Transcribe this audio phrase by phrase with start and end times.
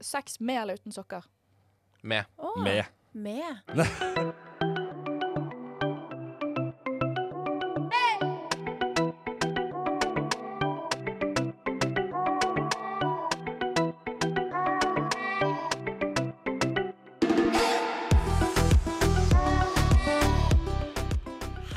[0.00, 1.24] sex med eller uten sokker?
[2.02, 2.24] Med.
[2.36, 2.62] Oh.
[2.62, 2.84] Med.
[3.12, 3.56] Med.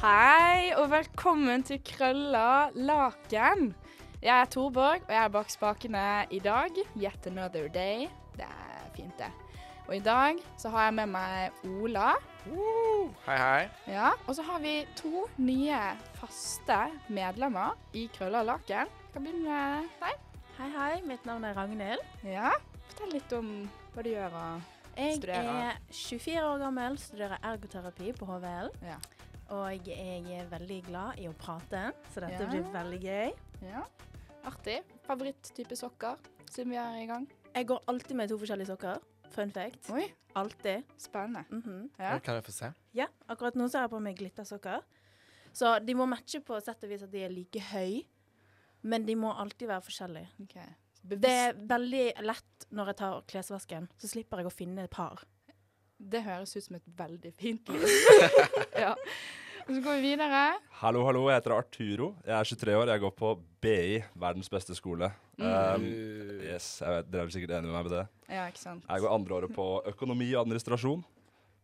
[0.01, 3.73] Hei, og velkommen til Krølla Laken.
[4.21, 6.75] Jeg er Torborg, og jeg er bak spakene i dag.
[6.95, 8.03] Yet another day.
[8.38, 9.31] Det er fint, det.
[9.88, 12.11] Og i dag så har jeg med meg Ola.
[13.25, 13.63] Hei, hei.
[13.89, 15.80] Ja, og så har vi to nye
[16.20, 16.77] faste
[17.09, 18.91] medlemmer i Krølla Laken.
[19.13, 20.22] Kan begynne med deg.
[20.59, 20.91] Hei, hei.
[21.09, 22.05] Mitt navn er Ragnhild.
[22.23, 22.53] Ja,
[22.91, 23.49] fortell litt om
[23.95, 25.49] hva du gjør og Jeg Studerer.
[25.72, 28.69] er 24 år gammel, studerer ergoterapi på HVL.
[28.85, 28.97] Ja.
[29.55, 32.49] Og jeg er veldig glad i å prate, så dette Ja.
[32.49, 33.31] blir veldig gøy.
[33.61, 33.81] Ja,
[34.48, 34.80] artig.
[35.05, 36.18] Favoritttype sokker,
[36.50, 37.27] siden vi er i gang.
[37.55, 39.02] Jeg går alltid med to forskjellige sokker.
[39.31, 39.90] Fun fact.
[39.95, 40.05] Oi,
[40.36, 40.84] Alltid.
[41.00, 41.45] spennende.
[41.50, 41.90] Mhm.
[42.00, 42.17] Ja.
[42.20, 42.73] Kan jeg få se?
[42.94, 44.81] Ja, akkurat nå så har jeg på meg glittersokker.
[45.53, 48.06] Så de må matche på sett og vis at de er like høy,
[48.83, 50.30] men de må alltid være forskjellige.
[50.42, 50.55] ok.
[51.03, 55.23] Det er veldig lett når jeg tar klesvasken, så slipper jeg å finne et par.
[55.98, 57.81] Det høres ut som et veldig fint liv.
[58.86, 58.95] ja.
[59.67, 60.40] Og så går vi videre.
[60.81, 61.22] Hallo, hallo.
[61.30, 62.08] Jeg heter Arturo.
[62.26, 62.90] Jeg er 23 år.
[62.92, 63.31] Jeg går på
[63.64, 65.12] BI, verdens beste skole.
[65.42, 65.86] Um,
[66.44, 68.04] yes, jeg vet, Dere er vel sikkert enige med meg med det.
[68.32, 68.86] Ja, ikke sant.
[68.89, 71.04] Jeg går andre året på økonomi og administrasjon.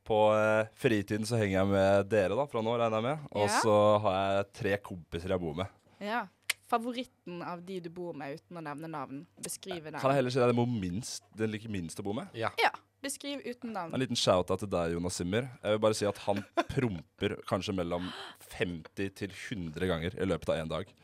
[0.07, 3.27] På uh, fritiden så henger jeg med dere da, fra nå, regner jeg med.
[3.33, 3.59] Og Ja.
[3.65, 5.73] så har jeg tre kompiser jeg bor med.
[6.03, 6.25] Ja.
[6.67, 9.21] Favoritten av de du bor med, uten å nevne navn.
[9.43, 9.99] Beskrive den.
[10.01, 12.27] Kan jeg heller si det den, minst, den liker minst å bo med?
[12.35, 12.51] Ja.
[12.59, 12.73] Ja.
[13.03, 13.93] Beskriv uten navn.
[13.93, 15.49] En liten shout-out til deg, Jonas Simmer.
[15.61, 16.39] Jeg vil bare si at han
[16.73, 18.07] promper kanskje mellom
[18.55, 20.95] 50 til 100 ganger i løpet av én dag.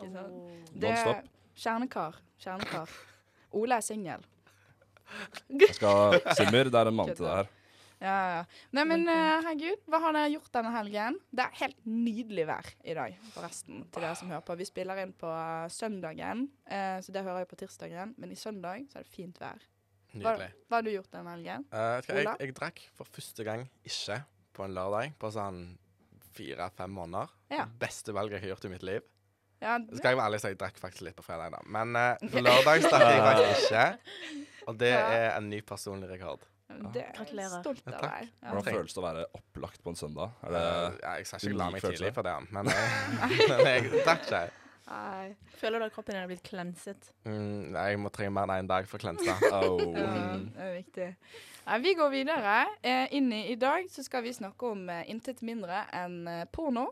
[0.00, 0.58] Ikke sant?
[0.74, 1.22] Det er
[1.60, 2.20] kjernekar.
[2.40, 2.92] Kjernekar.
[3.60, 4.26] Ole er singel.
[5.50, 7.50] Jeg skal Simmer, det er en mann til deg her.
[8.00, 8.44] Ja, ja.
[8.72, 9.12] Nei, men uh,
[9.44, 11.18] herregud, hva har dere gjort denne helgen?
[11.36, 14.56] Det er helt nydelig vær i dag, forresten, til dere som hører på.
[14.56, 18.14] Vi spiller inn på eh, søndagen, uh, så det hører jeg på tirsdagen.
[18.16, 19.60] Men i søndag så er det fint vær.
[20.14, 20.32] Hva,
[20.68, 21.64] hva har du gjort den helgen?
[21.72, 22.34] Uh, Ola?
[22.34, 24.16] jeg, jeg drakk for første gang ikke
[24.56, 25.60] på en lørdag på sånn
[26.34, 27.30] fire-fem måneder.
[27.52, 27.64] Ja.
[27.80, 29.06] Beste valget jeg har gjort i mitt liv.
[29.60, 31.60] Ja, Så skal jeg være ærlig så jeg drakk faktisk litt på fredag, da.
[31.68, 34.46] Men uh, på lørdag stakk jeg faktisk ikke.
[34.70, 35.02] Og det Ja.
[35.18, 36.46] er en ny personlig rekord.
[36.94, 37.50] det er Gratulerer.
[37.56, 38.28] jeg stolt av deg.
[38.42, 38.48] Ja.
[38.54, 40.32] Hvordan føles det å være opplagt på en søndag?
[40.46, 42.80] Er det Eh, ja, jeg skal ikke jeg la meg tidlig for det, men jeg,
[43.50, 44.42] men jeg drakk ikke.
[44.90, 45.36] Nei.
[45.60, 47.12] Føler du at kroppen din er blitt klenset?
[47.22, 49.36] Mm, nei, jeg må trenge mer enn én dag for å klense.
[49.62, 49.84] oh.
[50.00, 51.08] Ja, det er viktig.
[51.60, 52.56] Ja, vi går videre.
[52.82, 56.46] Eh, inn i, I dag så skal vi snakke om eh, intet mindre enn eh,
[56.50, 56.88] porno.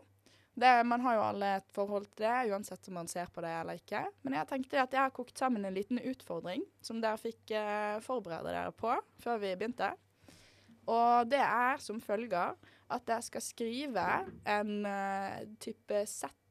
[0.59, 3.51] Det, man har jo alle et forhold til det, uansett om man ser på det
[3.61, 4.01] eller ikke.
[4.25, 7.99] Men jeg tenkte at jeg har kokt sammen en liten utfordring som dere fikk eh,
[8.03, 9.93] forberede dere på før vi begynte.
[10.89, 12.55] Og det er som følger
[12.89, 14.05] at jeg skal skrive
[14.49, 16.03] en eh, type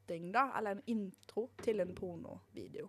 [0.09, 2.89] setting, da, eller en intro til en pornovideo.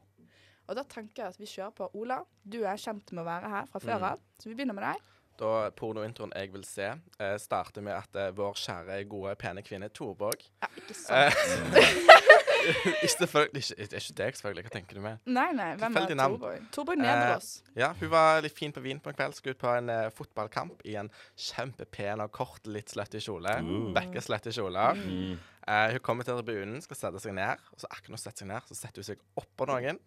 [0.70, 2.20] Og da tenker jeg at vi kjører på Ola.
[2.44, 4.20] Du er kjent med å være her fra før Mm.
[4.38, 5.02] så vi begynner med deg.
[5.40, 9.90] Da pornointroen jeg vil se, eh, starter med at eh, vår kjære, gode, pene kvinne
[9.90, 11.78] Torborg Ja, ikke eh, sant?
[13.04, 14.64] ikke selvfølgelig, ikke, ikke, ikke deg, selvfølgelig.
[14.64, 15.18] Hva tenker du med?
[15.26, 16.40] Nei, nei, hvem er tilfeldig navn.
[16.40, 16.68] Torborg?
[16.72, 17.64] Torborg Nedreås.
[17.76, 19.34] Ja, hun var litt fin på vin på en kveld.
[19.38, 23.56] Skulle ut på en eh, fotballkamp i en kjempepen og kort, litt slutty kjole.
[23.64, 23.94] Uh.
[23.96, 25.00] Bekkeslette kjoler.
[25.00, 25.40] Mm.
[25.70, 27.62] Eh, hun kommer til tribunen, skal sette seg ned.
[27.76, 30.00] Og så akkurat når hun setter seg ned, så setter hun seg oppå noen.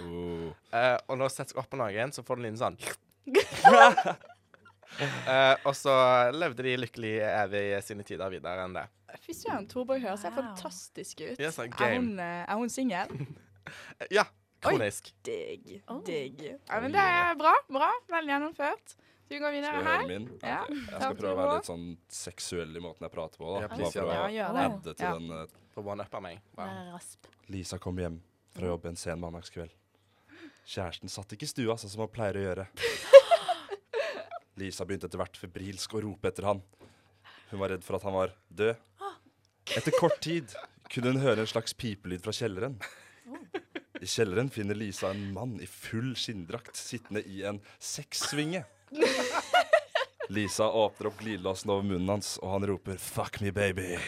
[0.00, 0.48] Uh.
[0.72, 2.80] Uh, og når hun setter seg oppå noen, så får hun en liten sånn
[5.00, 5.92] Eh, og så
[6.34, 8.82] levde de lykkelig evig sine tider videre enn det.
[9.22, 10.48] Fy søren, Torborg høres helt Wow.
[10.50, 11.38] fantastisk ut.
[11.54, 13.14] Sånn er hun, eh, er hun singel?
[13.20, 14.24] Eh, ja,
[14.60, 15.12] kronisk.
[15.14, 15.70] Oi, Digg.
[15.86, 16.02] Oh.
[16.04, 16.42] Digg.
[16.68, 17.54] Ja, men det er bra.
[17.70, 17.90] Bra.
[18.10, 18.96] Vel gjennomført.
[19.30, 19.98] Så vi går Skal du her.
[20.00, 20.24] høre min?
[20.42, 20.62] Ja.
[20.64, 20.70] Ok.
[20.74, 23.46] Jeg skal prøve å være litt sånn seksuell i måten jeg prater på.
[23.46, 26.40] da Ja, Bare please, for gjør å adde til den eh, For meg.
[26.56, 26.64] Wow.
[26.64, 27.28] Der er rasp.
[27.46, 28.16] Lisa kom hjem
[28.56, 29.76] fra jobb en sen mandagskveld.
[30.66, 32.64] Kjæresten satt ikke i stua, sånn som han pleier å gjøre.
[34.58, 36.64] Lisa begynte etter hvert febrilsk å rope etter han.
[37.52, 38.82] Hun var redd for at han var død.
[39.78, 40.50] Etter kort tid
[40.90, 42.80] kunne hun høre en slags pipelyd fra kjelleren.
[44.02, 48.66] I kjelleren finner Lisa en mann i full skinndrakt sittende i en sexsvinge.
[50.30, 53.98] Lisa åpner opp glidelåsen over munnen hans, og han roper 'fuck me, baby'.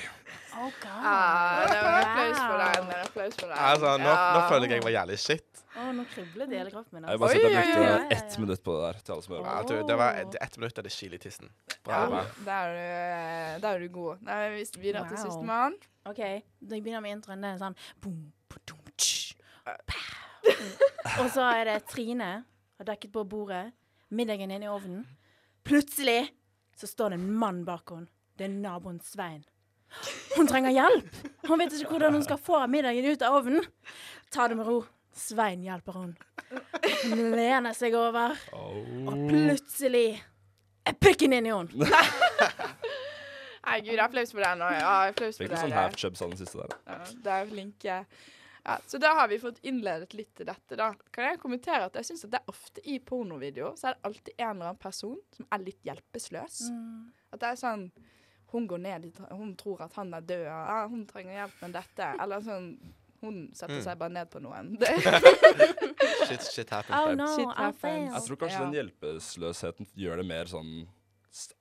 [0.54, 0.90] Oh, God.
[1.02, 2.76] Ah, det var en applaus for deg.
[2.78, 3.56] En applaus for deg.
[3.58, 5.62] Altså, nå, nå føler jeg jeg var jævlig shit.
[5.76, 7.02] Oh, nå kribler det i hele kroppen min.
[7.02, 7.18] Jeg Altså.
[7.24, 9.00] bare si og jeg brukte ett minutt på det der.
[9.02, 9.50] til alle som hører på.
[9.50, 10.10] Ja, du, det var
[10.42, 11.48] ett minutt av det chili i tissen.
[11.84, 14.16] Bra Ja, der er du, der er du god.
[14.26, 15.24] Da er vi videre til Wow.
[15.24, 15.74] sistemann.
[16.06, 17.40] OK, da jeg begynner med introen.
[17.42, 19.34] Det er sånn boom, ba-dum, tsch,
[19.64, 21.24] pow.
[21.24, 22.44] Og så er det Trine
[22.78, 23.72] har dekket på bordet
[24.10, 25.06] middagen inn i ovnen.
[25.64, 26.32] Plutselig
[26.76, 28.08] så står det en mann bak henne.
[28.38, 29.42] Det er naboen Svein.
[30.36, 31.20] Hun trenger hjelp.
[31.46, 33.66] Hun vet ikke hvordan hun skal få middagen ut av ovnen.
[34.32, 34.80] Ta det med ro.
[35.12, 36.12] Svein hjelper hun.
[37.04, 40.22] Hun lener seg over, og plutselig
[40.88, 41.88] er pikken inn i henne.
[43.62, 46.64] Nei, gud, jeg for flaus Og ja, applaus for Fikk litt sånn half-chub sånn siste
[46.64, 46.72] der.
[46.88, 47.98] Ja, det er flinke.
[48.64, 50.92] Ja, så da har vi fått innledet litt til dette, da.
[51.10, 54.04] Kan jeg kommentere at jeg syns at det er ofte i pornovideoer så er det
[54.06, 56.60] alltid en eller annen person som er litt hjelpeløs.
[57.32, 57.88] At det er sånn
[58.52, 60.42] Hun går ned Hun tror at han er død.
[60.44, 62.08] Ja, hun trenger hjelp med dette.
[62.20, 62.66] Eller sånn
[63.22, 63.82] Hun setter Mm.
[63.84, 64.76] seg bare ned på noen.
[66.28, 68.12] Shit, shit happens, Oh no, Shit happens.
[68.14, 68.64] Jeg tror kanskje Ja.
[68.64, 70.86] den hjelpeløsheten gjør det mer sånn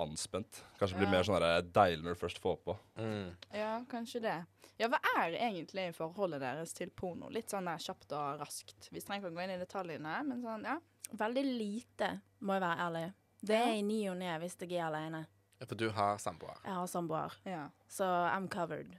[0.03, 0.63] anspent.
[0.79, 1.17] Kanskje det blir Ja.
[1.17, 2.77] mer sånn der deilig når du først får på.
[2.97, 3.35] Mm.
[3.53, 4.45] ja, kanskje det.
[4.79, 7.29] Ja, hva er egentlig forholdet deres til porno?
[7.29, 8.89] Litt sånn der kjapt og raskt.
[8.91, 10.79] Vi trenger ikke å gå inn i detaljene, men sånn, ja.
[11.13, 13.13] Veldig lite, må jeg være ærlig.
[13.43, 15.25] Det er i ny og ne hvis jeg er alene.
[15.59, 16.57] Ja, For du har samboer.
[16.65, 17.69] Jeg har samboer, ja.
[17.89, 18.03] så
[18.33, 18.97] I'm covered.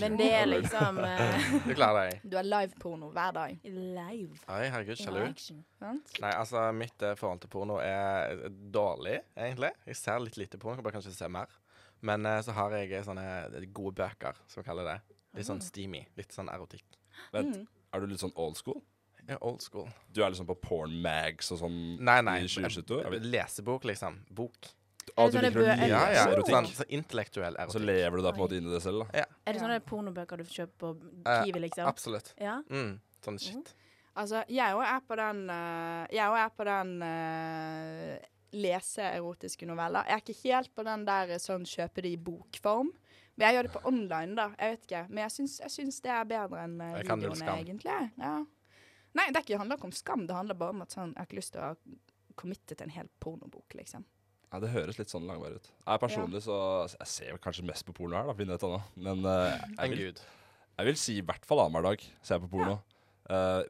[0.00, 2.20] Men det er liksom eh, Du klarer deg.
[2.30, 3.58] Du har liveporno hver dag.
[3.64, 4.38] live.
[4.48, 5.22] Oi, herregud, sjalu.
[6.22, 9.70] Nei, altså, mitt eh, forhold til porno er eh, dårlig, egentlig.
[9.86, 11.50] Jeg ser litt lite porno, jeg bør kanskje se mer.
[12.00, 13.26] Men eh, så har jeg eh, sånne
[13.74, 14.98] gode bøker, som vi kaller det.
[15.38, 16.04] Litt sånn steamy.
[16.18, 16.86] Litt sånn erotikk.
[17.34, 17.66] Vent, Mm.
[17.94, 18.80] er du litt sånn old school?
[19.28, 19.88] Ja, old school.
[20.14, 22.38] Du er liksom på porn mags og sånn Nei, nei.
[22.44, 23.02] i 2022?
[23.04, 24.22] Er vi- Lesebok, liksom.
[24.30, 24.70] Bok.
[25.16, 26.24] Ah, det du sånne liker å lese Ja, ja.
[26.32, 26.54] erotikk?
[26.54, 27.72] Sånn, så intellektuell erotikk.
[27.72, 29.06] så lever du da på en måte inn i det selv, da?
[29.18, 29.66] Er det Ja.
[29.66, 30.94] sånne pornobøker du får kjøpt på
[31.26, 31.86] Eh, Kiwi, liksom?
[31.86, 32.34] Absolutt.
[32.38, 32.62] Ja?
[32.70, 33.74] Mm, sånn shit.
[34.16, 38.18] Altså, jeg òg er på den uh, Jeg òg er på den uh,
[38.52, 40.04] lese erotiske noveller.
[40.08, 42.90] Jeg er ikke helt på den der eh, sånn kjøpe det i bokform.
[43.36, 44.46] Men jeg gjør det på online, da.
[44.58, 45.02] Jeg vet ikke.
[45.10, 47.98] Men jeg syns, jeg syns det er bedre enn uh, videoene, egentlig.
[48.18, 48.44] Ja.
[49.14, 50.26] Nei, det er ikke, det handler ikke om skam.
[50.26, 51.74] Det handler bare om at sånn, jeg har ikke lyst til å
[52.40, 54.04] committe til en hel pornobok, liksom.
[54.52, 55.66] Ja, Det høres litt sånn langvarig ut.
[55.86, 56.56] Jeg personlig så
[56.98, 58.84] Jeg ser kanskje mest på porno her, da, finne ut av noe.
[58.96, 60.22] Men eh, jeg, vil,
[60.78, 62.78] jeg vil si i hvert fall annenhver dag ser jeg på porno.
[63.28, 63.62] Eh,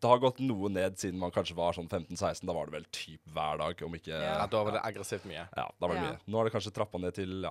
[0.00, 2.46] det har gått noe ned siden man kanskje var sånn 15-16.
[2.48, 5.42] Da var det vel typ hver dag, om ikke Ja, da var det aggressivt mye.
[5.52, 6.12] Ja, da var det Ja.
[6.14, 6.20] mye.
[6.30, 7.50] Nå har det kanskje trappa ned til ja,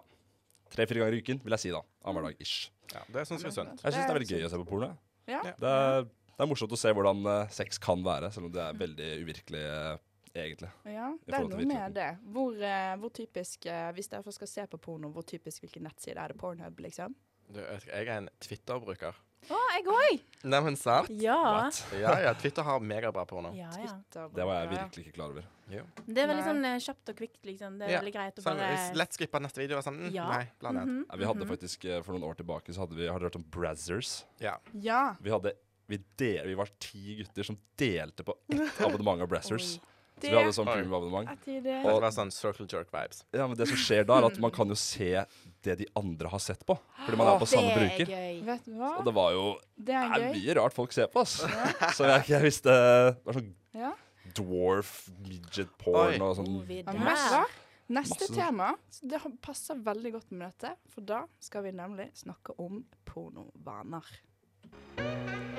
[0.73, 1.83] tre-fire ganger i uken, vil jeg si da.
[2.05, 2.71] Annenhver dag ish.
[2.95, 3.83] Ja, det syns vi er sunt.
[3.83, 4.89] Jeg syns det er veldig gøy å se på porno.
[5.29, 5.43] Ja.
[5.45, 5.53] Ja.
[5.61, 8.63] Det er, det er morsomt å se hvordan eh, sex kan være, selv om det
[8.65, 9.97] er veldig uvirkelig, eh,
[10.35, 10.69] egentlig.
[10.85, 12.09] Ja, det er noe med det.
[12.33, 16.17] Hvor, eh, hvor typisk, eh, hvis dere skal se på porno, hvor typisk hvilken nettside
[16.17, 16.37] er det?
[16.37, 17.15] Pornhub, liksom?
[17.49, 19.15] Du, jeg er en Twitter-bruker.
[19.49, 20.23] Å, jeg òg!
[20.51, 21.07] Neimen, sant?
[21.21, 21.69] Ja.
[21.97, 22.33] Ja, ja.
[22.37, 23.53] Twitter har megabra porno.
[23.55, 23.95] ja, ja.
[24.11, 25.47] Det var jeg virkelig ikke klar over.
[25.69, 25.85] Jo.
[26.05, 27.77] Det er veldig sånn eh, kjapt og kvikt, liksom.
[27.79, 28.01] Det er Ja.
[28.03, 29.79] veldig greit å Sånn, bare lett skippa neste video.
[29.85, 30.27] Sånn, mm, Ja.
[30.29, 30.85] Nei, bla ned.
[30.87, 31.49] Mhm, Ja, vi hadde mhm.
[31.49, 34.25] faktisk, For noen år tilbake så hadde vi Har hørt om Brazzers?
[34.39, 34.57] Ja.
[34.73, 35.15] Ja.
[35.21, 35.53] Vi, hadde,
[35.87, 39.79] vi, del, vi var ti gutter som delte på ett abonnement av Brazzers.
[40.21, 41.29] Så vi hadde sånn premiumabonnement.
[41.47, 41.61] er.
[41.61, 43.23] Det var sånn circle jerk-vibes.
[43.33, 45.25] Ja, men det som skjer da, er at man kan jo se
[45.63, 46.77] det de andre har sett på.
[47.05, 48.05] Fordi man er på samme er bruker.
[48.11, 48.43] gøy.
[48.45, 48.91] Vet du hva?
[48.99, 49.45] Og det var jo
[49.77, 50.33] Det det er er gøy.
[50.35, 51.39] mye rart folk ser på, ass.
[51.97, 53.93] Så jeg, jeg visste Det var sånn Ja.
[54.35, 56.19] dwarf, midget porn Oi.
[56.19, 56.45] og sånn.
[56.45, 57.45] Ja, men vet du hva?
[57.89, 61.71] Neste Masse- tema så det har- passer veldig godt med dette, for da skal vi
[61.71, 64.03] nemlig snakke om pornovaner.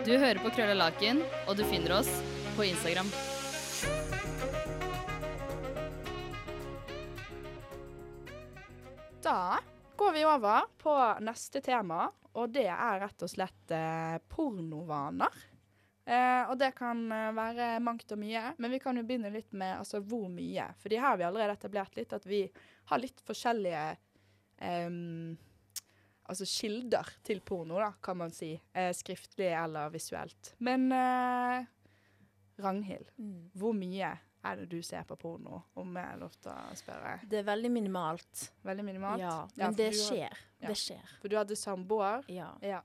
[0.05, 2.09] Du hører på Krølla Laken, og du finner oss
[2.57, 3.11] på Instagram.
[9.23, 9.59] Da
[9.97, 15.35] går vi over på neste tema, og det er rett og slett eh, pornovaner.
[16.09, 19.53] Eh, og det kan eh, være mangt og mye, men vi kan jo begynne litt
[19.53, 20.71] med altså, hvor mye.
[20.81, 22.47] Fordi her har vi allerede etablert litt at vi
[22.91, 23.85] har litt forskjellige
[24.65, 24.89] eh,
[26.31, 28.55] altså kilder til porno, da, kan man si.
[28.73, 30.55] Eh, skriftlig eller visuelt.
[30.65, 31.69] Men eh,
[32.61, 33.51] Ragnhild, Mm.
[33.57, 37.19] hvor mye er det du ser på porno, om jeg har lov til å spørre?
[37.29, 38.47] Det er veldig minimalt.
[38.65, 39.21] Veldig minimalt?
[39.21, 40.29] Ja, Ja, men det skjer.
[40.31, 40.39] har-.
[40.61, 40.69] Ja.
[40.69, 41.13] Det skjer.
[41.21, 42.25] For du hadde samboer?
[42.29, 42.55] Ja.
[42.63, 42.81] Ja.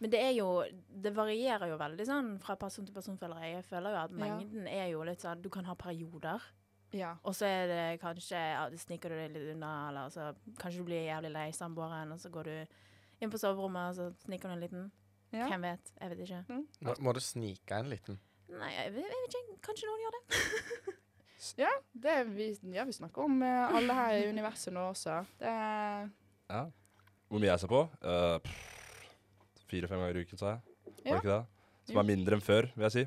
[0.00, 0.64] Men det er jo
[1.02, 3.54] Det varierer jo veldig sånn fra person til person, føler jeg.
[3.60, 4.16] Jeg føler jo at Ja.
[4.16, 6.40] mengden er jo litt sånn Du kan ha perioder,
[6.92, 7.16] ja.
[7.24, 10.84] og så er det kanskje ja, sniker du deg litt unna, eller så kanskje du
[10.84, 12.66] blir jævlig lei samboeren, og så går du
[13.20, 14.90] inn på soverommet, og så sniker du en liten.
[15.32, 15.46] Ja.
[15.48, 15.92] Hvem vet?
[16.00, 16.66] Jeg vet ikke.
[16.82, 18.18] Må, må du snike en liten?
[18.58, 19.56] Nei, jeg vet, jeg vet ikke.
[19.68, 20.26] Kanskje noen gjør det.
[21.58, 21.68] Ja,
[21.98, 25.16] det er vi, ja, vi snakker om eh, alle her i universet nå også.
[25.40, 26.60] Det Ja.
[27.26, 27.80] Hvor mye jeg ser på?
[27.98, 28.38] Uh,
[29.66, 30.62] Fire-fem ganger i uken, sa jeg.
[31.02, 31.18] Var Ja.
[31.18, 31.40] ikke det?
[31.90, 33.04] Som er mindre enn før, vil jeg si.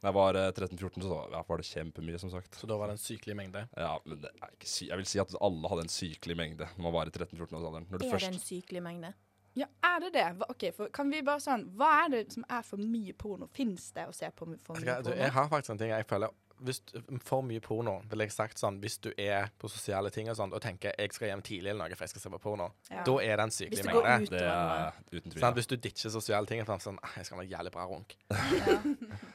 [0.00, 2.54] Da jeg var eh, 13-14, så ja, var det kjempemye, som sagt.
[2.56, 3.64] Så da var det en sykelig mengde?
[3.76, 6.68] Ja, men det er ikke sy Jeg vil si at alle hadde en sykelig mengde
[6.78, 7.88] når man var i 13-14-årsalderen.
[7.90, 9.12] Når du Er det først en sykelig mengde?
[9.58, 10.26] Ja, er det det?
[10.38, 13.48] Hva, ok, for Kan vi bare sånn Hva er det som er for mye porno?
[13.54, 15.16] Fins det å se på for mye du, porno?
[15.18, 16.80] jeg har faktisk en ting jeg føler hvis,
[17.22, 20.50] For mye porno, vil jeg sagt sånn Hvis du er på sosiale ting og sånn
[20.56, 23.04] og tenker jeg skal hjem tidlig eller noe for jeg skal se på porno, Ja.
[23.06, 24.30] da er det en Hvis sykelig går mengde.
[24.32, 25.42] Det er uten tvil.
[25.44, 27.86] Sånn, Hvis du ditcher sosiale ting, og sånn, «Ah, jeg skal ha en jævlig bra
[27.86, 28.16] runk.
[28.58, 28.80] Ja.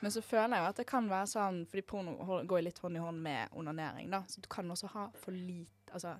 [0.01, 2.99] Men så føler jeg jo at det kan være sånn Fordi porno går litt hånd
[2.99, 4.19] i hånd med onanering, da.
[4.27, 6.17] Så du kan også ha for lite Altså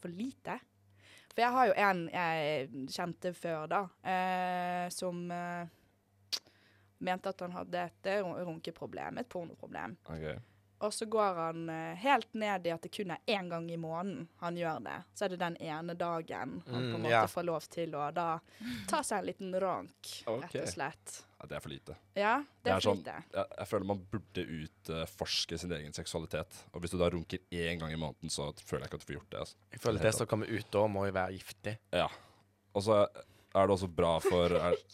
[0.00, 0.60] for lite.
[1.38, 5.68] For jeg har jo en jeg kjente før, da, eh, som eh,
[7.06, 9.94] mente at han hadde et eh, runkeproblem, et pornoproblem.
[10.10, 10.34] Okay.
[10.82, 13.78] Og så går han eh, helt ned i at det kun er én gang i
[13.78, 14.96] måneden han gjør det.
[15.14, 17.24] Så er det den ene dagen han på en Mm, måte ja.
[17.30, 18.26] får lov til å da
[18.90, 20.42] ta seg en liten rank, okay.
[20.42, 21.16] rett og slett.
[21.46, 21.94] Det er for lite.
[22.18, 23.24] Ja, det Det er er for sånn- lite.
[23.32, 26.64] Jeg, jeg føler man burde utforske sin egen seksualitet.
[26.74, 29.12] Og hvis du da runker én gang i måneden, så føler jeg ikke at du
[29.12, 29.38] får gjort det.
[29.44, 29.56] Altså.
[29.72, 31.76] Jeg føler det som kommer ut da, må jo være giftig.
[31.94, 32.08] Ja.
[32.74, 34.74] Og så er det også bra for er,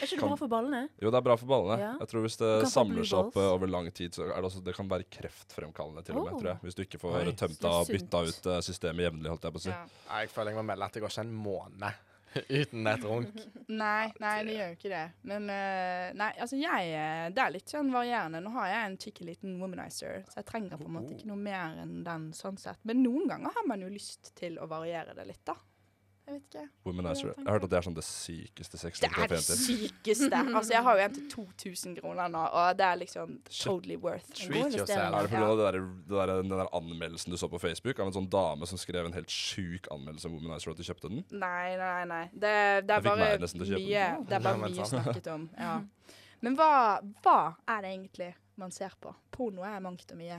[0.00, 0.88] Er ikke det Kan- bra for ballene?
[1.02, 1.78] Jo, det er bra for ballene.
[1.82, 1.88] Ja.
[1.98, 4.62] Jeg tror Hvis det samler seg opp eh, over lang tid, så er det også
[4.64, 6.32] Det kan være kreftfremkallende, til og med.
[6.34, 6.38] Oh.
[6.40, 7.32] tror jeg Hvis du ikke får Oi.
[7.32, 9.70] tømt av og bytta ut eh, systemet jevnlig, holdt jeg på å si.
[9.74, 9.82] Ja.
[10.20, 11.92] Jeg føler jeg må melde at det går ikke en måned
[12.60, 13.40] uten et runk.
[13.82, 15.04] Nei, nei, det gjør jo ikke det.
[15.30, 18.40] Men uh, nei, altså jeg eh, Det er litt sånn varierende.
[18.42, 21.40] Nå har jeg en tykk liten womanizer, så jeg trenger på en måte ikke noe
[21.40, 22.82] mer enn den sånn sett.
[22.88, 25.56] Men noen ganger har man jo lyst til å variere det litt, da.
[26.30, 26.68] Jeg vet ikke.
[26.86, 27.32] Womanizer.
[27.36, 30.42] Jeg har hørt at det er sånn det sykeste Det sexleketøyet er det sykeste.
[30.60, 34.30] Altså, jeg har jo en til 2000 kroner nå, og det er liksom totally worth.
[34.46, 34.92] Yourself.
[34.94, 35.48] Er det pga.
[35.72, 35.82] det
[36.30, 39.16] det den der anmeldelsen du så på Facebook av en sånn dame som skrev en
[39.16, 41.24] helt sjuk anmeldelse om Womanizer, at du kjøpte den?
[41.34, 42.22] Nei, nei, nei.
[42.30, 42.54] Det,
[42.86, 45.50] det er bare mye, det er bare mye snakket om.
[45.58, 45.80] Ja.
[46.46, 46.70] Men hva,
[47.24, 49.12] hva er det egentlig man ser på?
[49.34, 50.38] Porno er mangt og mye.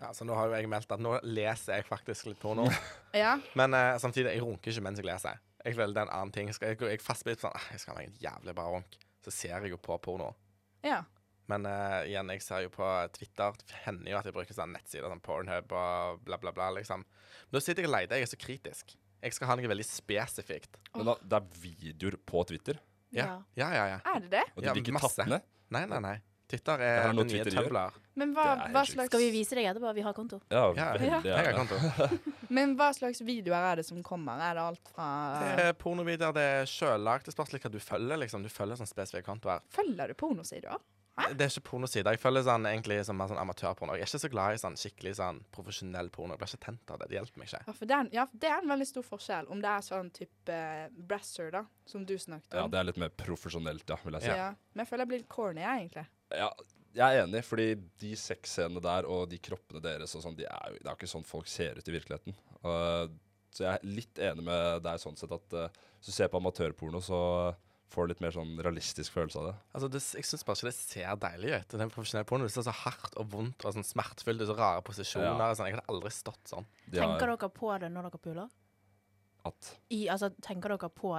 [0.00, 2.66] Ja, så nå har jo jeg meldt at nå leser jeg faktisk litt porno.
[3.16, 3.38] Ja.
[3.56, 5.38] Men uh, samtidig, jeg runker ikke mens jeg leser.
[5.64, 6.50] Jeg føler det er en annen ting.
[6.52, 8.98] Skal jeg, jeg på sånn ah, Jeg skal ha meg en jævlig bra runk.
[9.24, 10.32] Så ser jeg jo på porno.
[10.84, 11.02] ja.
[11.46, 13.54] Men uh, igjen, jeg ser jo på Twitter.
[13.70, 16.72] Det hender jo at jeg bruker sånn nettsider som Pornhub og bla, bla, bla.
[16.74, 17.04] liksom.
[17.06, 18.18] Men da sitter jeg og leter.
[18.18, 18.94] Jeg er så kritisk.
[19.22, 20.80] Jeg skal ha noe veldig spesifikt.
[20.96, 22.80] Men da, det er videoer på Twitter,
[23.14, 23.84] Ja, ja, ja.
[23.92, 24.00] ja.
[24.10, 24.42] Er det det?
[24.56, 25.14] og de Ja, blir ikke masse.
[25.22, 25.46] tatt ned.
[25.70, 26.16] Nei, nei, nei.
[26.46, 27.44] Twitter er er den nye.
[27.50, 27.96] Tumblr.
[28.16, 29.92] Men hva, hva slags Skal vi vise deg etterpå?
[29.96, 30.40] Vi har konto.
[30.48, 31.20] Ja, Ja, ja.
[31.24, 31.76] Jeg har konto.
[32.56, 34.40] Men hva slags videoer er det som kommer?
[34.40, 35.08] Er det alt fra
[35.42, 37.26] Det er pornovideoer, det er sjøllagd.
[37.26, 38.22] Det spørs litt hva du følger.
[38.22, 38.46] liksom.
[38.46, 39.66] Du følger sånn spesifikke kontoer.
[39.74, 40.78] Følger du pornosider?
[41.16, 42.12] Det er ikke pornosider.
[42.12, 43.94] Jeg følger sånn egentlig som mer sånn amatørporno.
[43.96, 46.34] Jeg er ikke så glad i sånn skikkelig sånn profesjonell porno.
[46.36, 47.08] Jeg blir ikke tent av det.
[47.08, 47.60] Det hjelper meg ikke.
[47.64, 49.48] Ja, for det er, ja, det er en veldig stor forskjell.
[49.48, 52.60] Om det er sånn type uh, brasser, da, som du snakket om.
[52.60, 54.34] Ja, det er litt mer profesjonelt, ja, vil jeg si.
[54.36, 54.50] Ja.
[54.74, 56.06] Men jeg føler jeg blir litt corny, jeg, egentlig.
[56.34, 56.48] Ja,
[56.96, 57.68] jeg er enig, fordi
[58.00, 60.98] de sexscenene der og de kroppene deres og sånn, de er jo, det er jo
[60.98, 62.36] ikke sånn folk ser ut i virkeligheten.
[62.64, 63.04] Uh,
[63.52, 65.68] så jeg er litt enig med deg sånn sett at uh,
[66.00, 67.20] hvis du ser på amatørporno, så
[67.92, 69.54] får du litt mer sånn realistisk følelse av det.
[69.76, 71.76] Altså, det, Jeg syns bare ikke det ser deilig ut.
[71.78, 74.48] Den profesjonelle pornoen ser så hardt og vondt og sånn smertefullt ut.
[74.50, 75.28] Så rare posisjoner.
[75.30, 75.50] Ja.
[75.52, 75.68] og Sånn.
[75.70, 76.66] Jeg hadde aldri stått sånn.
[76.88, 78.56] De Tenker har dere på det når dere puler?
[79.46, 81.12] at I, altså, tenker dere på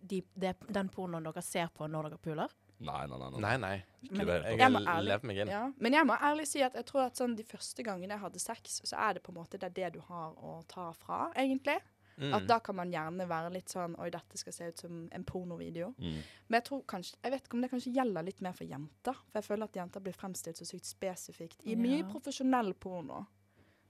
[0.00, 2.56] de, de, den pornoen dere ser på når dere puler?
[2.80, 3.30] Nei, nei, nei.
[3.30, 3.40] nei.
[3.40, 3.76] Nei, nei.
[4.00, 5.46] Det hele Jeg må ærlig-.
[5.50, 5.62] Ja.
[5.76, 8.40] Men jeg må ærlig si at jeg tror at sånn de første gangene jeg hadde
[8.40, 11.26] sex, så er det på en måte det er det du har å ta fra,
[11.36, 11.76] egentlig.
[12.20, 12.34] Mm.
[12.36, 15.24] At da kan man gjerne være litt sånn Oi, dette skal se ut som en
[15.24, 15.94] pornovideo.
[15.96, 16.18] Mm.
[16.48, 19.20] Men jeg tror kanskje Jeg vet ikke om det kanskje gjelder litt mer for jenter.
[19.30, 22.08] For jeg føler at jenter blir fremstilt så sykt spesifikt i mye Ja.
[22.10, 23.22] profesjonell porno.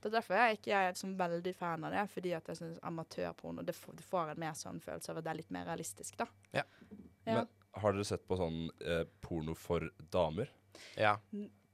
[0.01, 2.05] Det er derfor jeg ikke er sånn veldig fan av det.
[2.15, 5.25] Fordi at jeg syns amatørporno det får, Du får en mer sånn følelse av at
[5.25, 6.27] det er litt mer realistisk, da.
[6.53, 6.63] Ja.
[7.27, 7.35] Ja.
[7.35, 10.49] Men har dere sett på sånn eh, porno for damer?
[10.97, 11.17] Ja.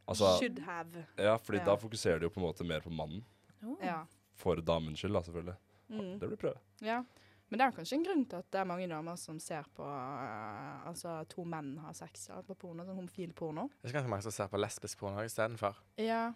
[0.07, 1.07] Altså, Should have.
[1.19, 1.65] ja, fordi Ja.
[1.65, 3.25] da fokuserer de jo på en måte mer på mannen.
[3.65, 3.77] Oh.
[3.83, 4.05] Ja.
[4.35, 5.57] For damens skyld, da, selvfølgelig.
[5.91, 6.19] Mm.
[6.21, 6.59] Det blir prøve.
[6.81, 7.05] ja.
[7.49, 9.85] Men det er kanskje en grunn til at det er mange damer som ser på
[9.87, 13.69] uh, Altså to menn har sex ja, på porno, sånn homofil porno.
[13.69, 15.77] Det er ikke ganske mange som ser på lesbisk porno istedenfor.
[15.97, 16.33] Ja.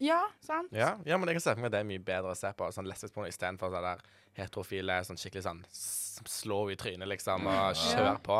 [0.00, 0.72] Ja, sant?
[0.72, 2.48] Ja, ja, men jeg kan se for meg at det er mye bedre å se
[2.56, 4.00] på sånn lesbisk porno istedenfor sånn der
[4.40, 8.38] heterofile, sånn skikkelig sånn s- slå i trynet, liksom, og kjør på.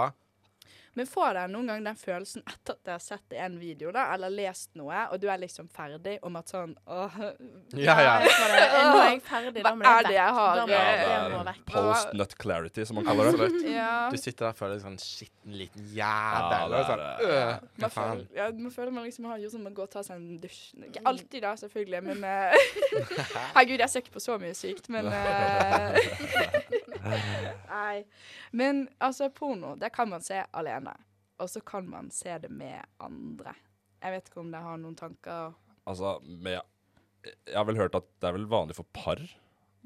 [0.98, 4.08] Men får dere noen gang den følelsen etter at dere har sett en video da,
[4.16, 7.18] eller lest noe, og du er liksom ferdig om at sånn åh,
[7.86, 8.14] Ja, ja.
[8.88, 9.62] Nå er jeg ferdig.
[9.62, 10.72] Da må Hva det er det jeg har, vekk.
[10.72, 11.62] Da må det, vekk.
[11.70, 13.34] post nut clarity, som man kaller det.
[13.36, 13.68] Absolutt.
[13.70, 13.92] Ja.
[14.10, 16.10] Du sitter der og føler deg sånn skitten liten Ja,
[16.50, 16.74] jævel.
[16.78, 18.24] Ja, sånn, øh, hva Man faen?
[18.24, 20.40] føler, ja, man føler man liksom har gjort sånn man går og tar seg en
[20.42, 20.60] dusj.
[20.88, 22.50] Ikke alltid, da, selvfølgelig, men eh,
[23.54, 26.02] Herregud, jeg ser ikke på så mye sykt, men eh,
[27.68, 28.04] Nei.
[28.50, 30.87] Men altså, porno, det kan man se alene.
[31.38, 33.54] Og så kan man se det med andre.
[34.02, 35.56] Jeg vet ikke om dere har noen tanker
[35.88, 36.60] Altså, med
[37.24, 39.22] Jeg har vel hørt at det er vel vanlig for par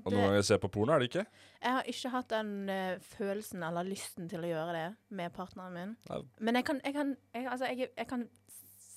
[0.02, 1.24] å noen ganger se på porno, er det ikke?
[1.62, 5.76] Jeg har ikke hatt den uh, følelsen eller lysten til å gjøre det med partneren
[5.76, 5.92] min.
[6.08, 6.20] Nei.
[6.42, 8.24] Men jeg kan, jeg kan, jeg, altså, jeg, jeg kan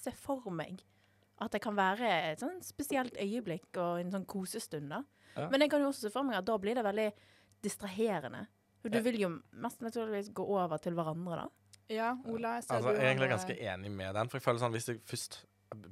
[0.05, 0.83] se for meg
[1.41, 4.87] At det kan være et sånn spesielt øyeblikk og en sånn kosestund.
[4.93, 5.01] da.
[5.35, 5.49] Ja.
[5.51, 7.09] Men jeg kan jo også se for meg at da blir det veldig
[7.65, 8.45] distraherende.
[8.79, 11.64] For du vil jo mest naturligvis gå over til hverandre, da.
[11.89, 14.29] Ja, Ola, jeg ser Altså, du jeg er egentlig ganske enig med den.
[14.31, 15.43] For jeg føler sånn, Hvis jeg først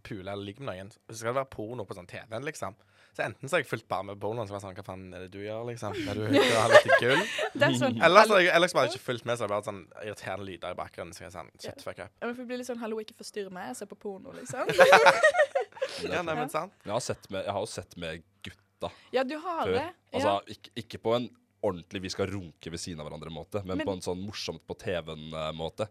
[0.05, 2.75] puler eller ligger med noen, så skal det være porno på sånn TV-en, liksom.
[3.13, 5.03] Så enten så har jeg fulgt bare med pornoen, så er det sånn Hva faen
[5.13, 5.97] er det du gjør, liksom?
[6.09, 7.23] Er du ute og har litt gull?
[7.67, 9.67] Er sånn Eller så har jeg ellers bare ikke fulgt med, så er det bare
[9.67, 11.13] sånn irriterende lyder i bakgrunnen.
[11.13, 12.09] Så jeg er sånn, shit, fuck up.
[12.21, 14.33] Ja, men for det blir litt sånn 'hallo, ikke forstyrr meg, jeg ser på porno',
[14.39, 14.65] liksom.
[16.09, 16.73] Ja, nei, men sant?
[16.85, 19.73] Jeg har, sett med, jeg har jo sett med gutta Ja, du har før.
[19.77, 19.87] det.
[20.13, 21.29] Altså, ikke, ikke på en
[21.63, 24.77] ordentlig vi skal runke ved siden av hverandre-måte, men, Men- på en sånn morsomt på
[24.77, 25.87] TV-en-måte.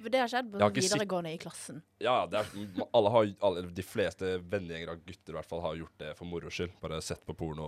[0.00, 1.82] For det har skjedd på videregående i klassen.
[2.00, 2.46] Ja, er,
[2.96, 6.30] alle har, alle, de fleste vennegjenger av gutter i hvert fall har gjort det for
[6.30, 6.72] moro skyld.
[6.80, 7.66] Bare sett på porno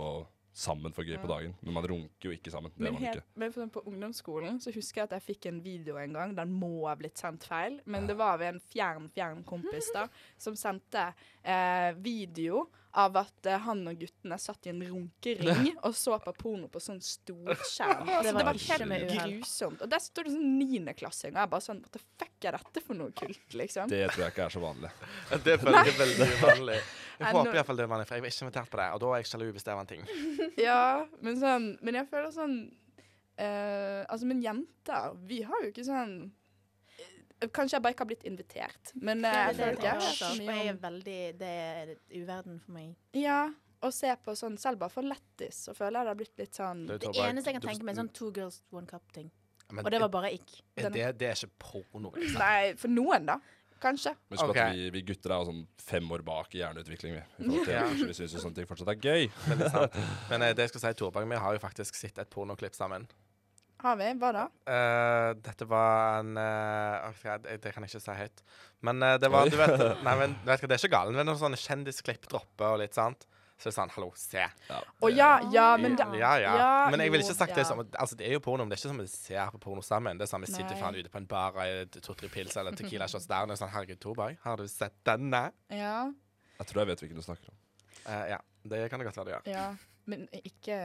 [0.53, 1.55] sammen for gøy på dagen.
[1.61, 2.71] Men man runker jo ikke sammen.
[2.75, 3.39] Det Men, helt, ikke.
[3.41, 6.35] men for på ungdomsskolen så husker jeg at jeg fikk en video en gang.
[6.37, 10.05] Den må ha blitt sendt feil, men det var ved en fjern, fjern kompis da,
[10.37, 11.09] som sendte
[11.41, 16.33] eh, video av at eh, han og guttene satt i en runkering og så på
[16.37, 18.05] porno på sånn storskjerm.
[18.23, 19.81] Det var det var helt grusomt.
[19.81, 22.83] Og der står det sånn niendeklassing, og jeg bare sånn What the fuck er dette
[22.85, 23.89] for noe kult, liksom?
[23.89, 24.93] Det tror jeg ikke er så vanlig.
[25.47, 26.77] Det føler jeg veldig uvanlig.
[27.23, 28.87] Jeg Nei, håper iallfall det var det, for jeg var ikke invitert på det.
[28.93, 30.05] Og da er jeg sjalu hvis det var en ting.
[30.67, 30.79] Ja,
[31.25, 32.55] men sånn Men jeg føler sånn
[33.37, 36.15] eh, Altså, men jenter, vi har jo ikke sånn
[36.99, 40.47] eh, Kanskje jeg bare ikke har blitt invitert, men eh, jeg føler ikke jeg det,
[40.47, 42.93] jeg er veldig Det er uverden for meg.
[43.17, 43.41] Ja,
[43.83, 46.59] og se på sånn Selv bare for lettis, så føler jeg det har blitt litt
[46.59, 49.31] sånn Det Det eneste jeg kan tenke meg, er sånn Two Girls One Cup-ting.
[49.73, 50.51] Men Og det var bare ikk.
[50.75, 52.11] det, det er ikke porno.
[52.13, 52.37] Liksom.
[52.37, 53.39] Nei, for noen, da.
[53.83, 54.13] Kanskje.
[54.31, 54.63] Husk okay.
[54.63, 57.17] at vi, vi gutter er sånn fem år bak i hjerneutvikling.
[57.17, 57.83] Vi, i til, Ja.
[57.91, 59.27] vi syns jo sånne ting fortsatt er gøy.
[59.49, 59.65] Men
[60.47, 63.09] eh, det jeg skal si, Torbjørn, vi har jo faktisk sett et pornoklipp sammen.
[63.83, 64.07] Har vi?
[64.15, 64.43] Hva da?
[64.63, 68.43] Uh, dette var en uh, ok, det, det kan jeg ikke si høyt.
[68.87, 69.75] Men uh, det var Du vet,
[70.07, 72.79] nei, men, du vet hva, det er ikke galt, er noen sånne kjendisklipp dropper og
[72.79, 73.27] litt sant.
[73.63, 74.41] Så det er sånn Hallo, se.
[74.67, 76.55] Å ja, ja, men da Ja, ja.
[76.59, 78.75] ja, men jeg ville ikke sagt det som Altså, det er jo porno, men det
[78.75, 80.19] er ikke som vi ser på porno sammen.
[80.19, 83.07] Det er sånn vi sitter faen ute på en bar og to-tre pils eller Tequila
[83.07, 85.45] shots der, og det er sånn Herregud, Torberg, har du sett denne?
[85.71, 86.11] Ja,
[86.59, 87.55] Jeg tror jeg vet hvilken du snakker om.
[88.03, 89.47] Uh, ja, det kan det godt være du gjør.
[89.53, 89.71] ja.
[90.05, 90.75] Men ikke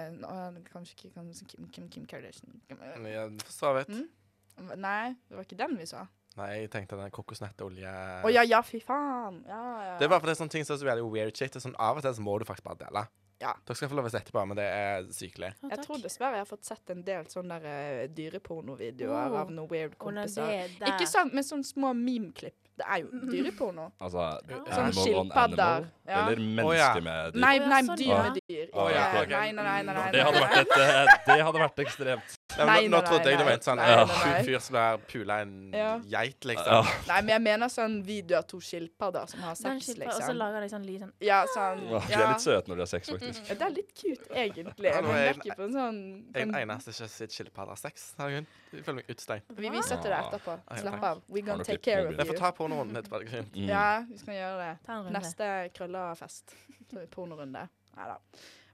[0.70, 1.10] Kanskje ikke
[1.50, 2.60] Kim, Kim, Kim Kardashian.
[2.68, 2.78] Kim,
[3.10, 3.88] jeg- For så vidt.
[3.88, 4.78] Mm.
[4.78, 6.06] Nei, det var ikke den vi sa.
[6.38, 7.92] Nei, jeg tenkte den kokosnøttolje
[8.24, 9.40] Å ja, ja, fy faen.
[9.48, 9.94] Ja, ja.
[9.98, 11.50] Det er bare fordi det er sånne ting som er så veldig weird shit.
[11.52, 13.08] Det er sånn, av og til så må du faktisk bare dele.
[13.38, 13.52] Ja.
[13.62, 15.52] Dere skal få lov å sette på, men det er sykelig.
[15.62, 19.36] Ja, Jeg tror dessverre jeg har fått sett en del sånne der, uh, dyrepornovideoer Oh.
[19.44, 20.42] av noen weird kompiser.
[20.42, 22.56] Oh, Ikke sånn med sånne små meme-klipp.
[22.78, 23.88] Det er jo dyreporno.
[24.02, 24.26] Altså
[24.74, 26.24] Sånn skilpadder, ja.
[26.24, 27.40] eller mennesker med dyr.
[27.46, 28.66] Nei, nei, dyr med dyr.
[28.74, 28.90] Nei,
[29.30, 29.78] nei, nei.
[29.86, 32.37] nei, nei, Det hadde vært, et, eh, det hadde vært ekstremt.
[32.58, 34.42] Nei, Nei, nå, nå trodde jeg du var mente sånn en nei, nei.
[34.44, 35.98] fyr som har pula en Ja.
[36.10, 36.66] geit, liksom.
[36.66, 36.82] Ja.
[37.06, 40.08] Nei, men jeg mener sånn video av to skilpadder som har sex, liksom.
[40.08, 40.36] Og så liksom.
[40.40, 42.86] lager de sånn lyd sånn Ja, sånn Ja, De er litt søte når de har
[42.86, 43.48] sex, faktisk.
[43.48, 44.90] Ja, Det er litt cute, egentlig.
[44.92, 46.00] Ja, Men det jeg- på en sånn
[46.34, 48.14] Jeg er den eneste som ikke har sett skilpadder har sex.
[48.18, 48.46] Herregud.
[48.72, 49.42] Jeg føler meg utestengt.
[49.56, 50.58] Vi viser til det etterpå.
[50.70, 50.76] Ja.
[50.76, 51.22] Slapp av.
[51.28, 52.16] We gonna take care of you.
[52.18, 53.18] Jeg får ta pornorunden etterpå.
[53.20, 53.52] det er fint.
[53.54, 53.68] Mm.
[53.68, 54.88] Ja, vi skal gjøre det.
[54.88, 55.12] En.
[55.12, 56.54] Neste krøllefest
[56.90, 57.68] Så er det pornorunde.
[57.96, 58.16] Nei da.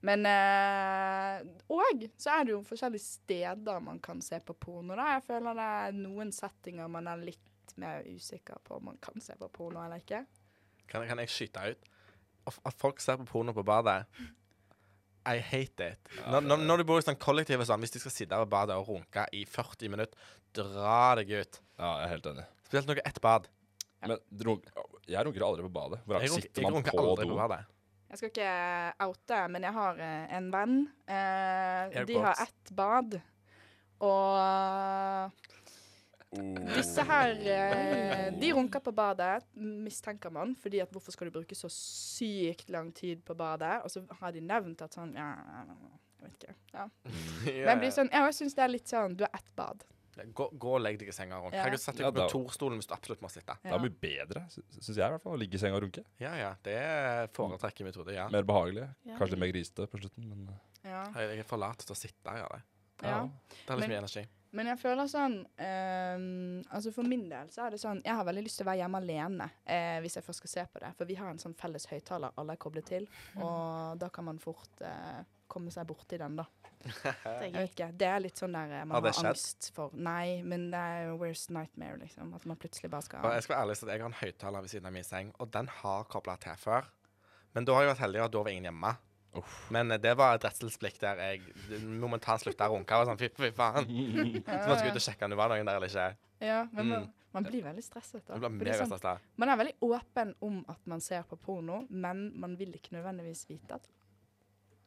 [0.04, 1.40] Men eh,
[1.72, 4.96] Og så er det jo forskjellige steder man kan se på porno.
[4.98, 5.14] da.
[5.16, 9.16] Jeg føler det er noen settinger man er litt mer usikker på om man kan
[9.24, 10.24] se på porno eller ikke.
[10.86, 11.88] Kan, kan jeg skyte ut?
[12.68, 14.02] At folk ser på porno på badet
[15.24, 16.10] I hate it.
[16.28, 18.50] Når, når, når du bor i sånn kollektiv og sånn, hvis de skal sitte og
[18.52, 20.18] badet og runke i 40 minutter,
[20.54, 21.60] dra deg ut.
[21.80, 22.44] Ja, jeg er helt enig.
[22.68, 23.48] Spesielt noe ett bad.
[24.04, 26.02] Men jeg runker aldri på badet.
[26.04, 27.32] Hvor Jeg, runker- sitter jeg man runker på aldri do?
[27.32, 27.62] på badet.
[28.14, 28.50] Jeg skal ikke
[29.08, 30.74] oute, men jeg har eh, en venn.
[31.10, 33.16] Eh, de har ett bad.
[34.06, 35.32] Og
[36.74, 40.54] disse her eh, De runker på badet, mistenker man.
[40.62, 43.80] Fordi at hvorfor skal du bruke så sykt lang tid på badet?
[43.82, 46.56] Og så har de nevnt at sånn Ja, jeg vet ikke.
[46.70, 46.86] Ja.
[47.50, 49.82] Men jeg blir sånn, jeg syns det er litt sånn Du har ett bad.
[50.34, 51.54] Gå, gå og legg deg i senga og runk.
[51.58, 51.76] Ja.
[51.80, 53.56] Sett deg på kontorstolen hvis du absolutt må sitte.
[53.62, 56.04] Det er mye bedre, syns jeg i hvert fall, å ligge i senga og runke.
[56.22, 56.52] Ja, ja.
[56.62, 56.78] Det
[57.34, 58.28] foretrekker vi, metode, ja.
[58.32, 58.86] Mer behagelig.
[59.04, 59.18] Ja.
[59.18, 61.04] Kanskje litt mer grisete på slutten, men eh, Ja.
[61.16, 62.64] Jeg er for lat til å sitte og gjøre det.
[63.08, 63.20] ja.
[63.24, 64.26] Det er litt Men- mye energi.
[64.54, 68.24] Men jeg føler sånn ehm, Altså For min del så er det sånn Jeg har
[68.24, 70.92] veldig lyst til å være hjemme alene eh, hvis jeg først skal se på det.
[70.98, 73.08] For vi har en sånn felles høyttaler alle er koblet til,
[73.42, 76.44] og da kan man fort eh, komme seg borti den, da.
[76.84, 77.14] Det
[77.46, 77.88] Jeg vet ikke.
[77.96, 81.14] Det er litt sånn der eh, man Har har angst for Nei, men det er
[81.20, 82.34] worst nightmare, liksom.
[82.36, 84.60] At man plutselig bare skal Og jeg skal være ærlig, så jeg har en høyttaler
[84.66, 86.90] ved siden av min seng, og den har kobla til før.
[87.54, 88.94] Men da har jeg vært heldig og da var ingen hjemme.
[89.74, 93.00] Men eh, det var et redselsblikk der jeg momentant slutta å runke.
[93.00, 93.88] Og sånn, fy, fy faen.
[94.44, 96.08] Så man skulle ut og sjekke om det var noen der eller ikke.
[96.44, 97.12] Ja, men man, Mm.
[97.34, 98.22] man blir veldig stresset.
[98.28, 98.36] da.
[98.38, 102.54] Man, er sånn- Man er veldig åpen om at man ser på porno, men man
[102.56, 103.88] vil ikke nødvendigvis vite at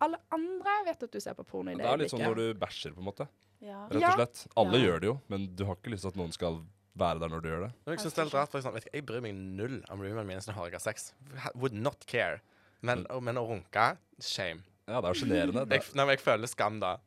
[0.02, 2.36] alle andre vet at du ser på porno i Det det er litt sånn når
[2.36, 3.28] du bæsjer, på en måte.
[3.62, 3.88] Ja.
[3.90, 4.48] Rett og slett.
[4.56, 4.86] Alle Ja.
[4.88, 6.60] gjør det jo, men du har ikke lyst til at noen skal
[6.98, 7.74] være der når du gjør det.
[7.86, 10.28] Jeg synes det er litt rart, for vet du, jeg bryr meg null om roomien
[10.28, 11.14] min når jeg har sex.
[11.56, 12.42] Would not care.
[12.82, 13.24] Men, Mm.
[13.24, 14.62] men å runke shame.
[14.88, 15.68] Ja, det er sjenerende.
[15.70, 16.98] Jeg, nei, men jeg føler skam da.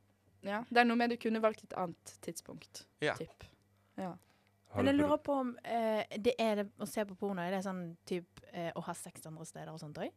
[0.43, 2.85] Ja, det er noe med du kunne valgt et annet tidspunkt.
[3.01, 3.15] Ja.
[3.15, 3.45] Typ.
[3.97, 4.15] Ja.
[4.77, 7.65] Men jeg lurer på om eh, det er det å se på porno, er det
[7.65, 10.11] sånn typ eh, å ha sex andre steder og sånt òg?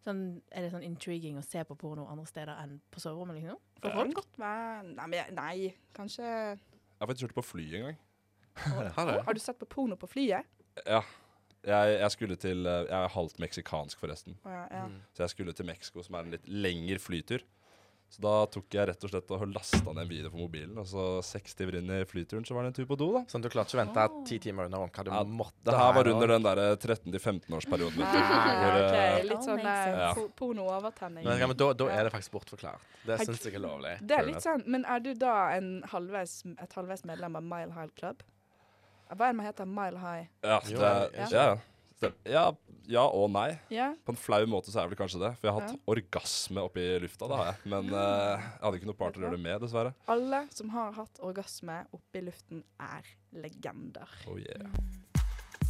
[0.00, 3.58] Sånn, er det sånn intriguing å se på porno andre steder enn på soverommet, liksom?
[3.82, 4.14] For folk?
[4.16, 5.56] godt Nei, men nei
[5.96, 7.98] kanskje Jeg har faktisk hørt på fly en gang.
[8.96, 9.18] Har du?
[9.26, 10.48] Har du sett på porno på flyet?
[10.86, 11.02] Ja.
[11.60, 14.36] Jeg, jeg skulle til eh, Jeg er halvt meksikansk, forresten.
[14.48, 14.84] Oh, ja, ja.
[14.88, 15.00] Mm.
[15.12, 17.44] Så jeg skulle til Mexico, som er en litt lengre flytur.
[18.10, 20.86] Så da tok jeg rett og slett og lasta ned en video på mobilen, og
[20.90, 23.20] så seks timer inn i flyturen så var det en tur på do, da.
[23.30, 25.04] Sånn, du klarte ikke å vente ti timer under runka.
[25.06, 28.02] Du Ja, måtte Det her var under den derre 13-15-årsperioden.
[28.02, 28.18] vet du.
[28.18, 31.24] Ah, ok, eh, Litt sånn That eh, porno-overtenning.
[31.24, 32.90] Men, men da, da er det faktisk bortforklart.
[33.06, 33.94] Det syns jeg er lovlig.
[34.02, 37.70] Det er litt sånn, Men er du da en halvveis, et halvveis medlem av Mile
[37.78, 38.26] High Club?
[39.10, 39.66] Hva er det man heter?
[39.66, 40.26] Mile High?
[40.42, 41.30] Ja, det er, ja.
[41.30, 41.58] ja.
[42.28, 42.44] Ja,
[42.90, 43.48] ja og nei.
[43.72, 43.90] Ja?
[44.06, 45.32] På en flau måte så er det vel kanskje det.
[45.40, 47.72] For jeg har hatt orgasme oppi lufta, det har jeg.
[47.74, 49.94] Men uh, jeg hadde ikke noe partner å gjøre det med, dessverre.
[50.14, 53.12] Alle som har hatt orgasme oppi luften, er
[53.44, 54.16] legender.
[54.30, 54.70] Oh yeah.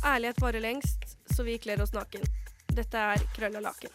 [0.01, 2.25] Ærlighet varer lengst, så vi kler oss naken.
[2.71, 3.93] Dette er Krøll og laken.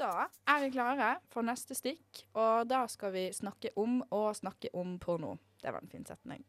[0.00, 4.72] Da er vi klare for neste stikk, og da skal vi snakke om og snakke
[4.72, 5.34] om porno.
[5.60, 6.40] Det var en fin setning.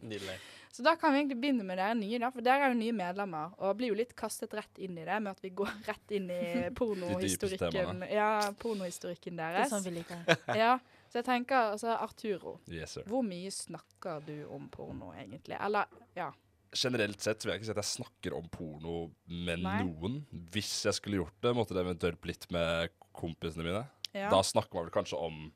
[0.00, 0.38] Nydelig.
[0.76, 2.92] Så da kan vi egentlig begynne med dere nye, da, for dere er jo nye
[2.92, 3.54] medlemmer.
[3.64, 6.26] Og blir jo litt kastet rett inn i det med at vi går rett inn
[6.34, 6.40] i
[6.78, 7.70] pornohistorikken.
[7.72, 8.08] temaene.
[8.12, 8.28] Ja,
[8.60, 10.20] pornohistorikken Det er sånn vi liker.
[10.62, 10.74] Ja,
[11.08, 13.06] så jeg tenker, altså Arturo, Yes, sir.
[13.08, 15.56] hvor mye snakker du om porno egentlig?
[15.64, 16.28] Eller, ja.
[16.76, 18.96] Generelt sett så vil jeg ikke si at jeg snakker om porno
[19.30, 19.78] med Nei.
[19.86, 20.18] noen.
[20.52, 23.84] Hvis jeg skulle gjort det, måtte det eventuelt blitt med kompisene mine.
[24.12, 24.28] ja.
[24.28, 25.46] Da snakker man vel kanskje om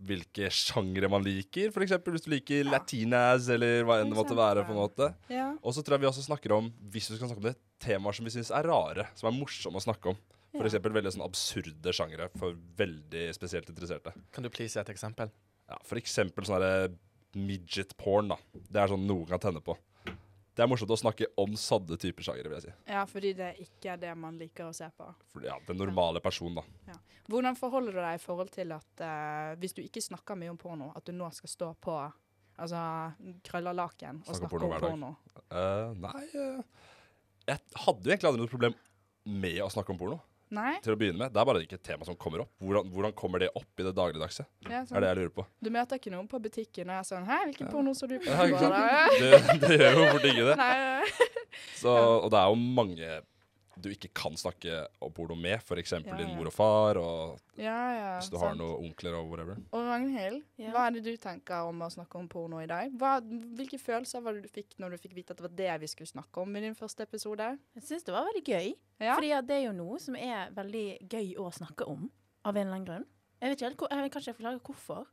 [0.00, 1.72] hvilke sjangre man liker.
[1.74, 2.70] Eksempel hvis du liker Ja.
[2.78, 4.64] latinas, eller hva enn det måtte være.
[4.64, 5.14] på en måte.
[5.28, 5.54] ja.
[5.62, 8.14] Og så tror jeg vi også snakker om hvis vi skal snakke om det, temaer
[8.14, 10.16] som vi syns er rare, som er morsomme å snakke om.
[10.52, 10.70] For Ja.
[10.94, 14.12] veldig sånn absurde sjangre for veldig spesielt interesserte.
[14.32, 15.30] Kan du please et eksempel?
[15.68, 16.56] Ja, eksempel sånn
[17.34, 18.36] midget porn, da.
[18.54, 19.76] Det er sånn noen kan tenne på.
[20.58, 22.72] Det er morsomt å snakke om sånne typer sjangere, vil jeg si.
[22.90, 25.06] ja, fordi det ikke er det man liker å se på.
[25.30, 26.96] For ja, den normale personen, da.
[27.30, 30.58] Hvordan forholder du deg i forhold til at uh, hvis du ikke snakker mye om
[30.58, 31.94] porno, at du nå skal stå på
[32.58, 32.80] altså
[33.46, 34.86] krølla laken og Snakke porno om dag.
[34.88, 35.12] porno?
[35.46, 36.88] Uh, nei uh,
[37.46, 38.74] Jeg hadde jo egentlig aldri noe problem
[39.28, 40.18] med å snakke om porno.
[40.54, 40.74] Nei?
[40.84, 41.32] Til å begynne med.
[41.34, 42.52] Det er bare ikke et tema som kommer opp.
[42.64, 44.46] Hvordan, hvordan kommer det opp i det dagligdagse?
[44.64, 45.00] Ja, er sånn.
[45.04, 45.44] det jeg lurer på.
[45.60, 48.30] Du møter ikke noen på butikken og er sånn 'Hæ, hvilken porno så du på?
[48.32, 50.56] Ja, Det, det gjør jo fort ikke det.
[50.56, 51.02] Nei,
[51.76, 53.20] Så, og det er jo mange
[53.80, 55.92] du ikke kan snakke om porno med, f.eks.
[55.96, 58.08] Ja, din mor og far, og ja, ja.
[58.18, 58.60] hvis du har sant.
[58.62, 59.58] noen onkler og whatever.
[59.72, 60.72] Og Ragnhild, Ja.
[60.74, 62.90] hva er det du tenker om å snakke om porno i dag?
[62.98, 65.80] Hva, hvilke følelser var det du fikk når du fikk vite at det var det
[65.84, 67.50] vi skulle snakke om i din første episode?
[67.78, 68.72] Jeg syns det var veldig gøy.
[69.00, 69.14] Ja.
[69.14, 72.10] Fordi det er jo noe som er veldig gøy å snakke om,
[72.44, 73.06] av en eller annen grunn.
[73.38, 75.06] Jeg vet ikke helt, jeg kan ikke forklare hvorfor.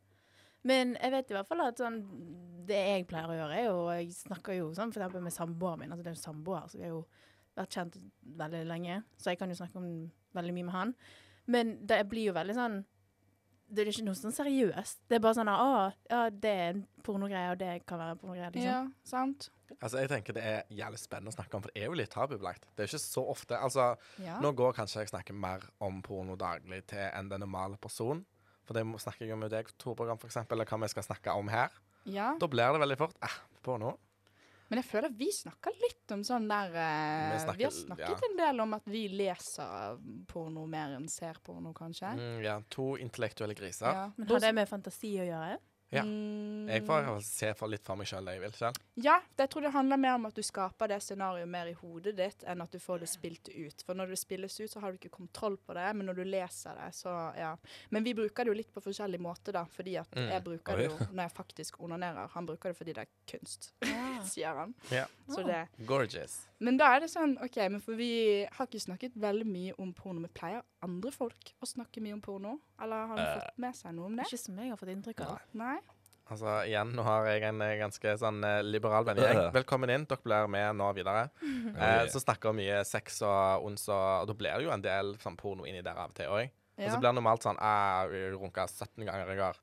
[0.65, 1.99] Men jeg vet i hvert fall at sånn,
[2.65, 5.91] det jeg pleier å gjøre, er jo Jeg snakker jo sånn eksempel med samboeren min.
[5.93, 7.03] Altså det er jo samboer, så vi er jo
[7.57, 7.95] vært kjent
[8.37, 9.03] veldig lenge.
[9.17, 10.93] Så jeg kan jo snakke om veldig mye med han.
[11.47, 12.83] Men det blir jo veldig sånn
[13.69, 14.99] Det er ikke noe sånn seriøst.
[15.09, 18.19] Det er bare sånn Å, ja, det er en pornogreie, og det kan være en
[18.21, 18.51] pornogreie.
[18.53, 18.67] Liksom.
[18.69, 19.47] Ja, sant?
[19.79, 22.11] Altså, jeg tenker Det er jævlig spennende å snakke om, for det er jo litt
[22.13, 22.67] tabubelagt.
[22.75, 23.57] Det er jo ikke så ofte.
[23.57, 23.87] Altså,
[24.21, 24.37] Ja.
[24.41, 28.21] Nå går kanskje jeg snakker mer om porno daglig til enn den normale person.
[28.65, 31.33] For det snakker jeg om med deg, Torprogram, for eksempel, eller hva vi skal snakke
[31.37, 31.69] om her.
[32.05, 32.35] ja.
[32.39, 33.97] Da blir det veldig fort eh, porno.
[34.69, 38.29] Men jeg føler vi snakker litt om sånn der eh, Vi vi, har snakket ja.
[38.29, 39.99] en del om at vi leser
[40.31, 42.15] porno mer enn ser porno, kanskje.
[42.17, 43.91] Mm, ja, to intellektuelle griser.
[43.93, 44.09] Ja.
[44.17, 45.59] Men har det med fantasi å gjøre?
[45.95, 46.03] Ja.
[46.03, 48.79] Mm, Jeg får se for litt for meg sjøl det jeg vil selv.
[49.05, 52.15] Ja, jeg tror det handler mer om at du skaper det scenarioet mer i hodet
[52.17, 53.83] ditt, enn at du får det spilt ut.
[53.85, 56.23] For når det spilles ut, så har du ikke kontroll på det, men når du
[56.25, 57.51] leser det, så ja.
[57.93, 60.29] Men vi bruker det jo litt på forskjellig måte, da, fordi at Mm.
[60.31, 60.77] jeg bruker Oi.
[60.77, 62.27] det jo når jeg faktisk onanerer.
[62.33, 63.73] Han bruker det fordi det er kunst,
[64.33, 64.73] sier han.
[64.91, 65.05] Ja.
[65.29, 66.47] Så det Gorgeous.
[66.59, 69.91] Men da er det sånn, OK, men for vi har ikke snakket veldig mye om
[69.93, 70.21] porno.
[70.23, 72.55] Vi pleier andre folk å snakke mye om porno?
[72.81, 73.33] Eller har han uh.
[73.41, 74.25] fått med seg noe om det?
[74.29, 75.39] Ikke som jeg har fått inntrykk av.
[75.53, 75.75] Nei?
[76.25, 79.43] Altså, igjen, nå har jeg en eh, ganske sånn eh, liberal vennegjeng.
[79.53, 80.07] Velkommen inn.
[80.09, 81.27] Dere blir med nå videre.
[81.75, 84.83] Eh, så snakker vi mye sex og ons, og, og da blir det jo en
[84.83, 86.53] del sånn porno inni der av og til òg.
[86.77, 89.59] Og så blir det normalt sånn ah, Jeg runka 17 ganger i går.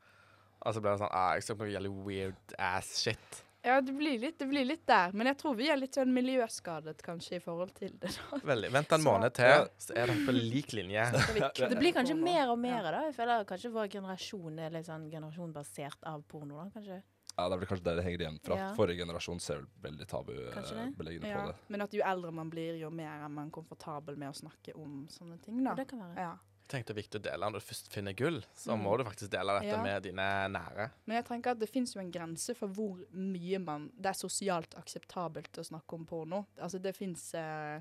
[0.63, 3.41] Og så blir det sånn ah, Jeg så på noe jævlig weird ass shit.
[3.65, 5.13] Ja, det blir, litt, det blir litt der.
[5.15, 8.11] Men jeg tror vi er litt sånn miljøskadet kanskje i forhold til det.
[8.31, 8.41] da.
[8.51, 8.71] Veldig.
[8.75, 11.05] Vent en måned til, så er dere på lik linje.
[11.71, 13.05] Det blir kanskje mer og mer da.
[13.07, 16.59] Jeg føler kanskje vår generasjon er litt sånn generasjon basert av porno.
[16.65, 17.01] da, kanskje.
[17.33, 18.57] Ja, Det er vel kanskje der det henger igjen fra.
[18.59, 18.71] Ja.
[18.77, 21.55] Forrige generasjon ser vel veldig tabubeleggende Ja, på det.
[21.73, 25.07] men at jo eldre man blir, jo mer er man komfortabel med å snakke om
[25.09, 25.63] sånne ting.
[25.65, 25.73] da.
[25.79, 26.19] Det kan være.
[26.19, 26.35] Ja.
[26.73, 27.49] Det er viktig å dele.
[27.51, 28.83] Når du først finner gull, så Mm.
[28.83, 29.83] må du faktisk dele dette Ja.
[29.83, 30.91] med dine nære.
[31.07, 34.13] Men jeg tenker at det fins jo en grense for hvor mye man Det er
[34.15, 36.47] sosialt akseptabelt å snakke om porno.
[36.59, 37.81] Altså det fins eh,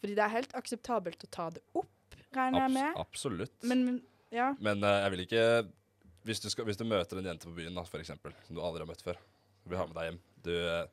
[0.00, 1.88] Fordi det er helt akseptabelt å ta det opp,
[2.32, 2.96] regner jeg Abs med.
[2.96, 3.62] absolutt.
[3.64, 4.54] Men, men ja.
[4.60, 5.72] Men eh, jeg vil ikke
[6.24, 8.62] hvis du, skal, hvis du møter en jente på byen, da, for eksempel, som du
[8.62, 10.86] aldri har møtt før, og vil ha med deg hjem Du eh,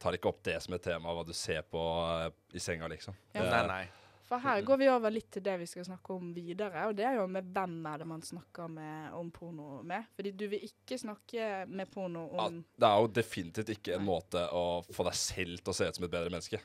[0.00, 1.78] tar ikke opp det som et tema, hva du ser på
[2.26, 3.14] eh, i senga, liksom.
[3.34, 3.42] Ja.
[3.42, 3.88] Det- Nei, nei.
[4.28, 7.04] For her går vi over litt til det vi skal snakke om videre, og det
[7.08, 10.06] er jo med hvem er det man snakker med om porno med.
[10.16, 14.06] Fordi du vil ikke snakke med porno Ja, om det er jo definitivt ikke en
[14.06, 16.62] måte å få deg selv til å se ut som et bedre menneske.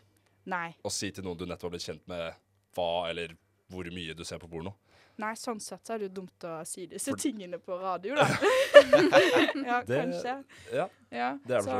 [0.47, 0.69] Nei.
[0.85, 2.37] Å si til noen du nettopp har blitt kjent med
[2.77, 3.35] hva eller
[3.67, 4.77] hvor mye du ser på porno.
[5.17, 8.27] Nei, sånn sett så er det jo dumt å si disse tingene på radio, da.
[9.65, 10.35] ja, Det- kanskje.
[10.73, 10.87] Ja.
[11.09, 11.77] Ja, det er det så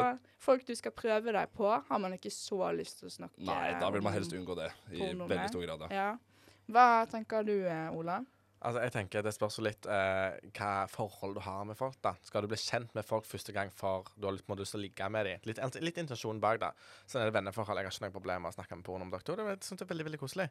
[0.47, 3.73] folk du skal prøve deg på, har man ikke så lyst til å snakke Nei,
[3.82, 5.86] da vil man helst unngå det i porno veldig stor grad.
[5.91, 5.97] Ja.
[5.97, 6.10] Ja.
[6.71, 8.21] Hva tenker du, eh, Ola?
[8.58, 12.00] Altså, jeg tenker Det spørs litt eh, hva forhold du har med folk.
[12.02, 12.15] da.
[12.26, 14.73] Skal du bli kjent med folk første gang for du har litt, må du lyst
[14.73, 15.39] til å ligge med dem?
[15.45, 16.71] Litt, litt intensjon bak da.
[17.06, 17.78] Sånn er det venneforhold.
[17.78, 19.86] Jeg har ikke noe problem med å snakke med porno om doktor Det synes jeg
[19.86, 20.50] er veldig, veldig koselig.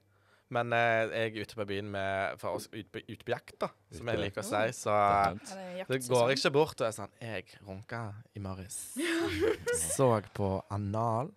[0.54, 3.56] Men eh, jeg er ute på byen med, for oss ut, på- ut på jakt,
[3.58, 4.60] da, som jeg liker å si.
[4.78, 4.92] Så.
[4.94, 6.12] Er det det jaktsesong?
[6.12, 8.02] går ikke bort og er sånn Jeg runka
[8.38, 8.76] i morges.
[9.96, 10.06] Så
[10.38, 11.32] på anal.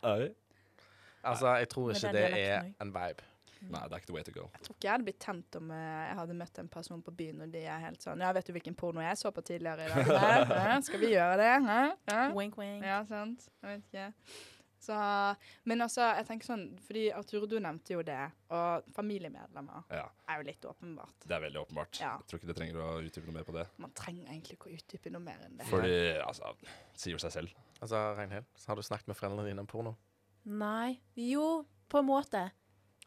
[1.25, 3.25] Altså, jeg tror ikke det er en vibe.
[3.59, 4.45] Nei, det er ikke the way to go.
[4.55, 7.11] Jeg tror ikke jeg hadde blitt tent om eh, jeg hadde møtt en person på
[7.11, 9.89] byen, og de er helt sånn Ja, vet du hvilken porno jeg så på tidligere
[9.89, 10.79] i dag?
[10.87, 11.49] Skal vi gjøre det?
[12.37, 12.85] Wink, wink.
[12.87, 13.49] Ja, sant.
[13.59, 14.07] Jeg vet ikke.
[14.79, 14.95] Så,
[15.67, 18.19] men altså, jeg tenker sånn Fordi Arturo, du nevnte jo det.
[18.55, 21.25] Og familiemedlemmer Ja, er jo litt åpenbart.
[21.25, 21.99] Det er veldig åpenbart.
[21.99, 22.13] Ja.
[22.21, 23.65] Jeg tror ikke det trenger å utdype noe mer på det.
[23.83, 25.67] Man trenger egentlig ikke å utdype noe mer enn det.
[25.71, 26.53] Fordi, altså,
[26.95, 27.57] sier jo seg selv.
[27.81, 29.95] Altså, Reinhild, så har du snakket med foreldrene dine om porno?
[30.49, 30.99] Nei.
[31.19, 32.47] Jo, på en måte.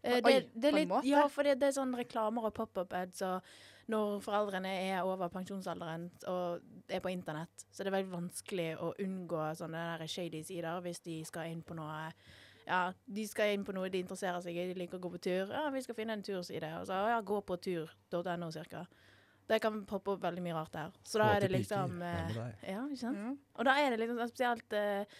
[0.02, 1.08] Eh, Oi, det, det er på en måte?
[1.08, 3.52] Ja, for det, det er sånn reklamer og pop-up ads og
[3.90, 8.92] når foreldrene er over pensjonsalderen og er på internett, så det er veldig vanskelig å
[9.02, 12.10] unngå sånne der shady sider hvis de skal inn på noe
[12.62, 14.68] ja, de skal inn på noe de interesserer seg i.
[14.70, 15.50] De liker å gå på tur.
[15.50, 16.68] Ja, vi skal finne en turside.
[16.78, 18.84] Og så ja, gå på tur.no cirka.
[19.50, 20.94] Det kan poppe opp veldig mye rart der.
[21.02, 22.36] Så da er det liksom eh,
[22.70, 23.18] Ja, ikke sant?
[23.18, 23.32] Ja.
[23.58, 25.18] Og da er det liksom spesielt eh,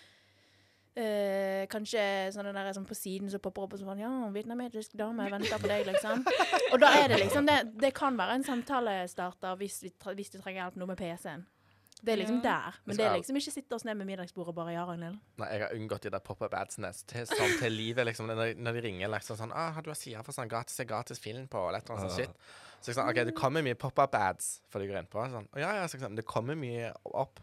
[0.97, 2.03] eh, Kanskje
[2.35, 5.71] sånne der sånn på siden som popper opp og sånn Ja, vietnamesisk dame venter på
[5.71, 6.25] deg, liksom.
[6.73, 10.65] Og da er det liksom Det, det kan være en samtalestarter hvis, hvis du trenger
[10.65, 11.47] hjelp nå med PC-en.
[12.03, 12.43] Det er liksom Ja.
[12.43, 12.79] der.
[12.85, 15.21] Men det er liksom ikke sitte oss ned med middagsbordet og bare ja, Ragnhild.
[15.39, 18.27] Nei, jeg har unngått de der pop-up-adsene til, sånn til livet, liksom.
[18.27, 21.47] Når, når de ringer liksom sånn ah, 'Har du sida for sånn gratis, gratis film
[21.47, 22.35] på?' Eller et eller annet sånt shit.
[22.83, 25.23] Så jeg sånn, OK, det kommer mye pop-up-ads for du går inn på.
[25.31, 27.39] Sånn, «Å, ja, ja, så sånn, det kommer mye opp.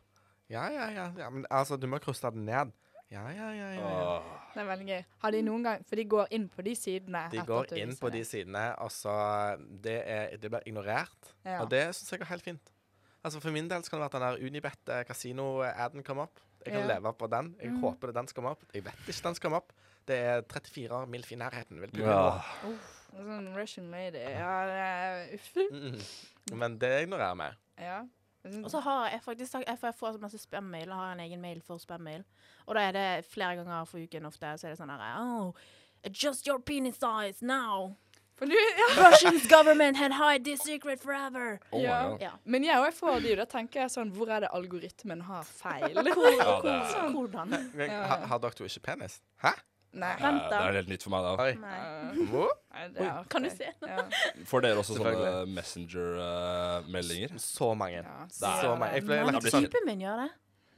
[0.50, 1.08] Ja, ja, ja.
[1.16, 2.74] ja men altså, du må krysse den ned.
[3.12, 3.70] Ja, ja, ja.
[3.74, 4.18] ja, ja.
[4.54, 5.04] Det er veldig gøy.
[5.24, 7.24] Har de noen gang For de går inn på de sidene.
[7.34, 8.20] De går inn på det.
[8.20, 9.14] de sidene, og så
[9.84, 11.32] Det, er, det blir ignorert.
[11.46, 11.62] Ja.
[11.64, 12.72] Og det syns jeg er helt fint.
[13.24, 16.30] Altså For min del så kan det være at den der Unibet eh, kasino-aden kommer
[16.30, 16.40] opp.
[16.66, 16.96] Jeg kan Ja.
[17.00, 17.56] leve på den.
[17.62, 17.80] Jeg mm.
[17.82, 18.64] håper det den skal komme opp.
[18.74, 19.74] Jeg vet ikke den skal komme opp.
[20.08, 21.82] Det er 34 milf i nærheten.
[21.82, 22.42] Vil Ja.
[22.64, 22.76] nå.
[23.10, 24.22] Sånn Russian lady.
[24.22, 25.50] Ja, det uff.
[25.72, 26.58] Mm.
[26.58, 27.50] Men det ignorerer vi.
[27.84, 28.04] Ja.
[28.54, 30.86] Jeg Og så har jeg faktisk sagt Jeg får- jeg får masse spam-mail.
[30.88, 32.24] Jeg har en egen mail for spam-mail.
[32.68, 34.54] Og da er det flere ganger for uken ofte.
[34.58, 35.54] Så er det sånn her Oh,
[36.06, 37.96] adjust your penis size now.
[38.40, 39.10] Du, ja.
[39.10, 41.60] Russian's government had hide this secret forever.
[41.74, 42.18] Oh Ja.
[42.22, 42.30] Ja.
[42.46, 45.94] Men jeg òg får jo da tenker jeg sånn Hvor er det algoritmen har feil?
[45.94, 47.14] Ja, det er, Sånn.
[47.14, 47.52] Hvordan?
[48.30, 49.22] Har dere ikke penis?
[49.44, 49.52] Hæ?
[49.90, 50.12] Nei.
[50.22, 50.50] Vent da.
[50.54, 51.46] det er helt nytt for meg, da.
[51.58, 51.78] Nei.
[52.14, 53.72] Uh, nei, det er Kan du se?
[53.82, 54.04] Ja.
[54.46, 57.34] Får dere også sånne Messenger-meldinger?
[57.42, 58.04] Så mange.
[58.04, 59.00] Ja, Så mange.
[59.00, 60.28] Jeg, lagt, sånn, typen min gjør det.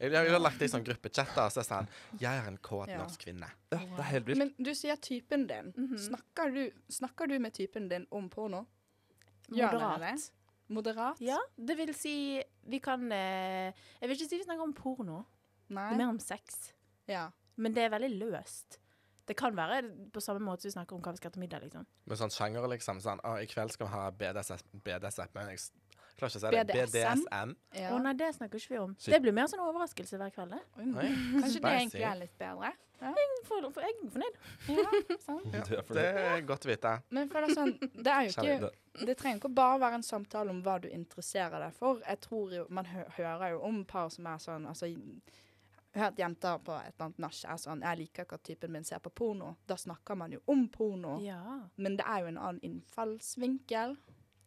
[0.06, 1.90] jeg, har lagt det i sånn gruppechat, og så er det sånn
[2.24, 3.50] Jeg er en kåt norsk kvinne.
[3.74, 4.42] Ja, det er helt vilt.
[4.46, 5.74] Men du sier typen din.
[5.76, 5.98] Mhm.
[6.08, 6.62] snakker, du,
[7.02, 8.64] snakker du med typen din om porno?
[9.50, 9.58] Det?
[9.60, 10.30] Moderat.
[10.72, 11.20] Moderat?
[11.20, 12.16] Ja, det vil si
[12.64, 15.26] Vi kan eh, Jeg vil ikke si vi snakker om porno.
[15.68, 15.90] Det Nei?
[15.92, 16.72] er mer om sex.
[17.12, 17.26] Ja.
[17.60, 18.80] Men det er veldig løst.
[19.28, 21.86] Det kan være på samme måte vi snakker om hva vi skal til middag, liksom.
[22.10, 23.00] Med sånn sjanger, liksom.
[23.04, 25.66] Sånn, å, I kveld skal vi ha BDSM, BDSM men jeg
[26.22, 26.76] Klarer ikke å si det.
[26.76, 27.22] BDSM.
[27.24, 27.52] BDSM.
[27.80, 27.92] Ja.
[27.96, 28.92] Å nei, det snakker ikke vi om.
[29.02, 30.54] Det blir mer sånn overraskelse hver kveld.
[30.54, 30.62] det.
[30.78, 32.72] Kanskje det egentlig er litt bedre?
[33.48, 34.36] For, for jeg er fornøyd.
[34.70, 35.56] Ja, sant.
[35.56, 36.92] Ja, Det er godt å vite.
[37.10, 37.72] Men for det, er sånn,
[38.06, 38.70] det er jo ikke
[39.08, 42.04] det- trenger ikke bare være en samtale om hva du interesserer deg for.
[42.06, 45.00] Jeg tror jo, Man hø hører jo om par som er sånn altså, Jeg
[45.94, 48.84] hørt jenter på et eller annet nach er sånn 'Jeg liker ikke at typen min
[48.84, 51.20] ser på porno.' Da snakker man jo om porno.
[51.22, 51.70] Ja.
[51.78, 53.98] Men det er jo en annen innfallsvinkel.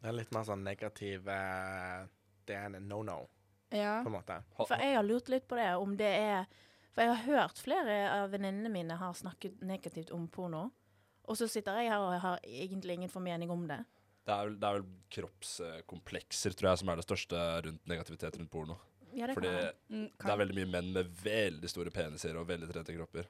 [0.01, 2.07] Det er litt mer sånn negativ eh,
[2.47, 3.27] Det er en no-no,
[3.73, 4.03] Ja.
[4.03, 4.43] på en måte.
[4.57, 6.47] For jeg har lurt litt på det, om det er
[6.93, 10.71] For jeg har hørt flere av venninnene mine har snakket negativt om porno.
[11.27, 13.85] Og så sitter jeg her og har egentlig ingen formening om det.
[14.25, 18.39] Det er vel, det er vel kroppskomplekser, tror jeg, som er det største rundt negativitet
[18.39, 18.77] rundt porno.
[19.15, 19.55] Ja, det Fordi.
[19.91, 23.27] Mm, det er veldig mye menn med veldig store peniser og veldig trente kropper.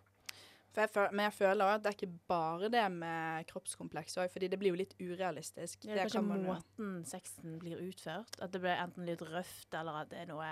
[0.75, 4.17] For jeg føler, men jeg føler også at det er ikke bare det med kroppskompleks
[4.19, 5.85] òg, fordi det blir jo litt urealistisk.
[5.87, 8.41] Det er kanskje kan man jo- måten sexen blir utført.
[8.43, 10.49] At det blir enten litt røft, eller at det er noe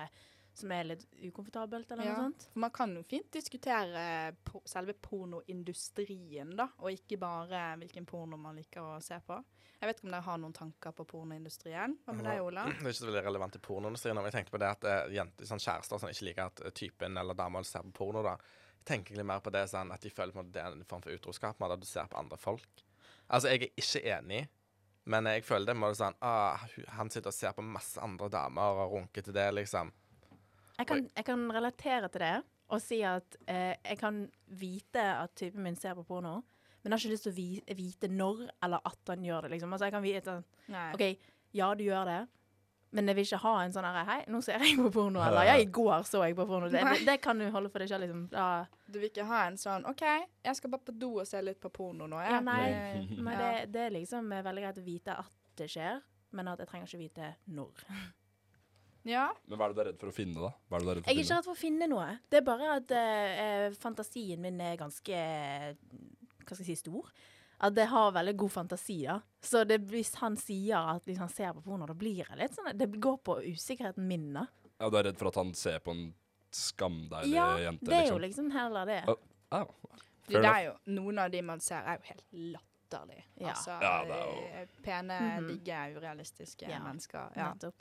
[0.54, 2.12] som er litt ukomfortabelt, eller Ja.
[2.16, 2.48] noe sånt.
[2.52, 8.36] For man kan jo fint diskutere po selve pornoindustrien, da, og ikke bare hvilken porno
[8.40, 9.38] man liker å se på.
[9.82, 11.96] Jeg vet ikke om dere har noen tanker på pornoindustrien.
[12.06, 12.64] Hva med deg, Ola?
[12.70, 14.14] Det er ikke så veldig relevant i pornoindustrien.
[14.14, 16.70] men Jeg tenkte på det at eh, jenter, sånn kjærester som ikke liker at eh,
[16.70, 18.36] typen eller dama ser på porno, da.
[18.82, 20.72] Jeg tenker egentlig mer på det sånn at de føler på en måte det er
[20.76, 22.84] en form for utroskap, med at du ser på andre folk.
[23.30, 24.40] Altså, jeg er ikke enig,
[25.06, 26.62] men jeg føler det må være sånn ah,
[26.98, 29.90] Han sitter og ser på masse andre damer og runker til det, liksom.
[30.78, 32.34] Jeg kan, jeg kan relatere til det
[32.72, 36.38] og si at eh, jeg kan vite at typen min ser på porno,
[36.82, 39.50] men jeg har ikke lyst til å vi vite når eller at han gjør det.
[39.56, 39.72] liksom.
[39.76, 41.04] Altså jeg kan vite at OK,
[41.52, 42.20] ja, du gjør det,
[42.92, 45.20] men jeg vil ikke ha en sånn herre Hei, nå ser jeg på porno.
[45.24, 46.68] Eller ja, i går så jeg på porno.
[46.72, 48.24] Det, det kan du holde for deg selv, liksom.
[48.32, 50.02] Da, Du vil ikke ha en sånn OK,
[50.44, 52.20] jeg skal bare på do og se litt på porno nå.
[52.24, 56.00] ja, nei, men det, det er liksom eh, veldig greit å vite at det skjer,
[56.32, 57.84] men at jeg trenger ikke vite når.
[59.04, 59.32] ja.
[59.48, 60.50] Men hva er det du er redd for å finne, da?
[60.68, 61.36] Hva er det du er redd for Jeg er å ikke finne?
[61.38, 62.18] redd for å finne noe.
[62.30, 65.22] Det er bare at eh, eh, fantasien min er ganske
[66.42, 67.10] Hva skal jeg si stor.
[67.62, 69.20] At jeg har veldig god fantasi, da.
[69.40, 72.56] Så det, hvis han sier at liksom, han ser på porno, da blir jeg litt
[72.56, 74.46] sånn Det går på usikkerheten min, da.
[74.80, 76.08] Ja, du er redd for at han ser på en
[76.52, 78.48] skamdeilig Ja, jente, det er jo liksom?
[78.48, 79.00] liksom heller det.
[79.08, 79.14] Å,
[79.52, 79.66] Au.
[80.26, 82.24] Fordi det er jo Noen av de man ser, er jo helt
[82.56, 83.24] latterlige.
[83.40, 83.48] Ja.
[83.54, 85.46] Altså, Ja, det er jo- eh, pene, Mhm.
[85.48, 86.78] digge, urealistiske Ja.
[86.80, 87.32] mennesker.
[87.36, 87.52] Ja.
[87.54, 87.74] Nettopp.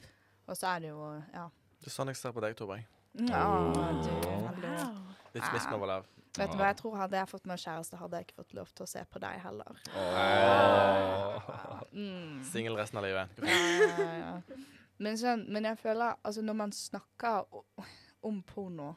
[0.47, 1.49] Og så er det jo Ja.
[1.81, 2.85] Det er sånn jeg ser på deg, Torberg.
[3.27, 3.73] ja Oh.
[3.73, 4.47] du, Wow.
[4.47, 4.91] hallo.
[5.33, 6.05] Litt med Olav.
[6.37, 8.69] Vet du hva, jeg tror hadde jeg fått meg kjæreste, hadde jeg ikke fått lov
[8.71, 9.79] til å se på deg heller.
[9.95, 11.81] Åh.
[11.91, 12.43] Mm.
[12.47, 13.41] Singel resten av livet.
[13.43, 14.31] Ja, ja.
[15.01, 17.43] Men, så, men jeg føler Altså, når man snakker
[18.23, 18.91] om porno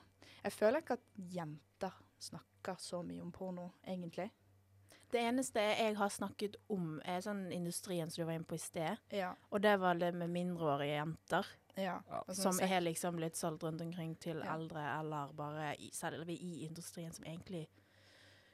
[0.44, 4.28] Jeg føler ikke at jenter snakker så mye om porno, egentlig.
[5.14, 8.62] Det eneste jeg har snakket om, er sånn industrien som du var inne på i
[8.62, 8.98] sted.
[9.14, 9.28] Ja.
[9.54, 11.46] Og det var det med mindreårige jenter.
[11.78, 12.00] ja.
[12.28, 14.54] Sånn Som er liksom blitt solgt rundt omkring til Ja.
[14.56, 17.68] eldre, eller bare i, selv i industrien som egentlig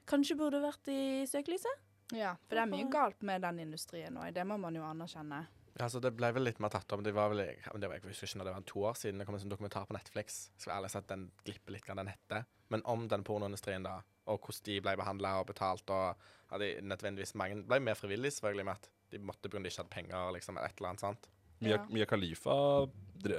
[0.07, 1.87] kanskje burde vært i søkelyset.
[2.13, 4.33] Ja, for det er mye galt med den industrien òg.
[4.35, 5.47] Det må man jo anerkjenne.
[5.79, 7.03] Ja, altså Det ble vel litt mer tatt om.
[7.03, 9.27] Det var vel, det var, jeg husker ikke når det var to år siden det
[9.27, 10.51] kom en sånn dokumentar på Netflix.
[10.59, 12.45] Skal ærlig si at den glipper litt, hva den heter.
[12.69, 14.03] Men om den pornoindustrien, da.
[14.27, 15.91] Og hvordan de ble behandla og betalt.
[15.91, 16.17] Og
[16.53, 19.83] hadde de nødvendigvis mange ble mer frivillige, selvfølgelig, med at de måtte av de ikke
[19.83, 21.31] hadde penger, liksom, et eller annet sånt.
[21.61, 21.87] Mia, Ja.
[21.91, 22.87] Mia Khalifa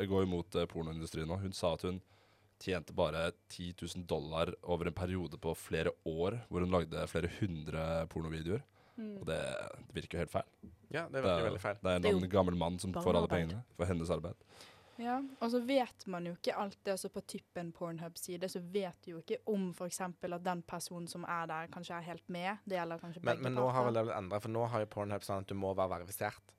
[0.07, 1.39] går imot eh, pornoindustrien nå.
[1.41, 2.01] Hun sa at hun
[2.61, 7.31] tjente bare 10 000 dollar over en periode på flere år, hvor hun lagde flere
[7.39, 8.61] hundre pornovideoer.
[9.01, 9.37] Og det,
[9.87, 10.49] det virker jo helt feil.
[10.91, 11.77] Ja, det Det virker er, veldig feil.
[11.81, 14.35] det er en Det er gammel mann som får alle pengene for hennes arbeid.
[15.01, 16.93] Ja, og så vet man jo ikke alt det.
[16.95, 20.01] Altså på typen Pornhub-side så vet du jo ikke om f.eks.
[20.05, 22.61] at den personen som er der, kanskje er helt med.
[22.65, 24.85] Det gjelder kanskje Men, begge men nå har vel det blitt endra, for nå har
[24.85, 26.55] jo Pornhub sånn at du må være verifisert.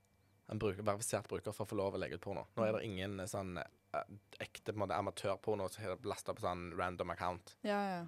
[0.53, 2.43] En bruker, verifisert bruker for å få lov å legge ut porno.
[2.59, 6.67] Nå er det ingen eh, sånn eh, ekte på amatørporno som er lasta på sånn
[6.77, 7.55] random account.
[7.65, 8.03] Ja, ja.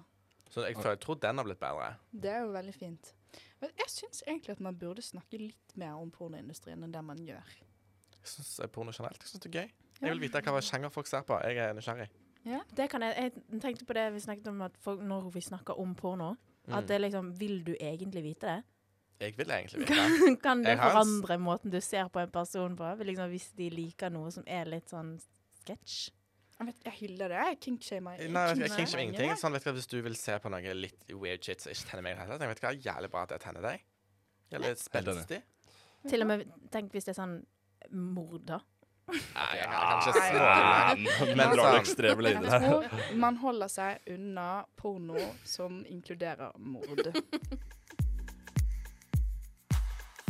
[0.51, 1.95] Så jeg, jeg tror den har blitt bedre.
[2.11, 3.15] Det er jo veldig fint.
[3.63, 7.23] Men jeg syns egentlig at man burde snakke litt mer om pornoindustrien enn det man
[7.25, 7.55] gjør.
[8.19, 9.73] Jeg syns porno generelt jeg synes det er gøy.
[10.01, 11.37] Jeg vil vite hva sjanger folk ser på.
[11.43, 12.09] Jeg er nysgjerrig.
[12.75, 15.79] Det kan jeg, jeg tenkte på det vi snakket om at folk, når vi snakker
[15.81, 16.35] om porno.
[16.67, 16.87] At Mm.
[16.87, 18.63] det liksom Vil du egentlig vite det?
[19.19, 19.93] Jeg vil egentlig vite.
[19.95, 20.41] det.
[20.41, 22.95] kan det forandre har en måten du ser på en person på?
[23.05, 25.19] Liksom, hvis de liker noe som er litt sånn
[25.61, 26.11] sketsj?
[26.59, 27.37] Jeg, vet, jeg hyller det.
[27.49, 29.31] Jeg kinkshamer Nei, jeg, jeg krenger ingenting.
[29.37, 32.03] Sånn, vet du Hvis du vil se på noe litt weird shit som ikke tenner
[32.05, 33.83] meg i det hele tatt, jeg vet du hva, jævlig bra at jeg tenner deg.
[34.51, 35.25] Jævlig Helt enig.
[35.25, 35.41] spenstig.
[36.09, 37.35] Til og med tenk hvis det er sånn
[37.91, 38.59] mord, da.
[39.05, 41.35] Nei, jeg kan ikke Nei.
[41.37, 43.03] Men drar du ekstreme lengder her.
[43.21, 44.47] man holder seg unna
[44.79, 47.11] porno som inkluderer mord.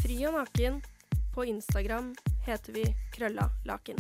[0.03, 0.83] Fri og naken
[1.33, 2.11] På Instagram
[2.45, 3.97] heter vi Krølla Laken.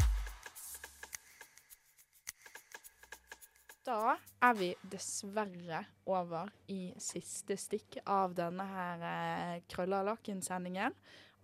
[3.85, 10.95] Da er vi dessverre over i siste stikk av denne her eh, Krølla Laken-sendingen.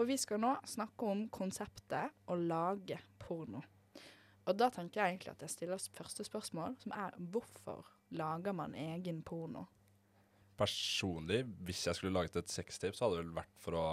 [0.02, 3.62] Og vi skal nå snakke om konseptet å lage porno.
[4.50, 7.86] Og da tenker jeg egentlig at jeg stiller første spørsmål, som er hvorfor
[8.18, 9.68] lager man egen porno?
[10.58, 13.86] Personlig, hvis jeg skulle laget et sextape, så hadde det vel vært for å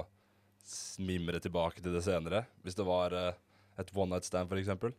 [0.65, 2.47] smimre mimre tilbake til det senere.
[2.65, 3.37] Hvis det var uh,
[3.81, 4.97] et one night stand, for eksempel.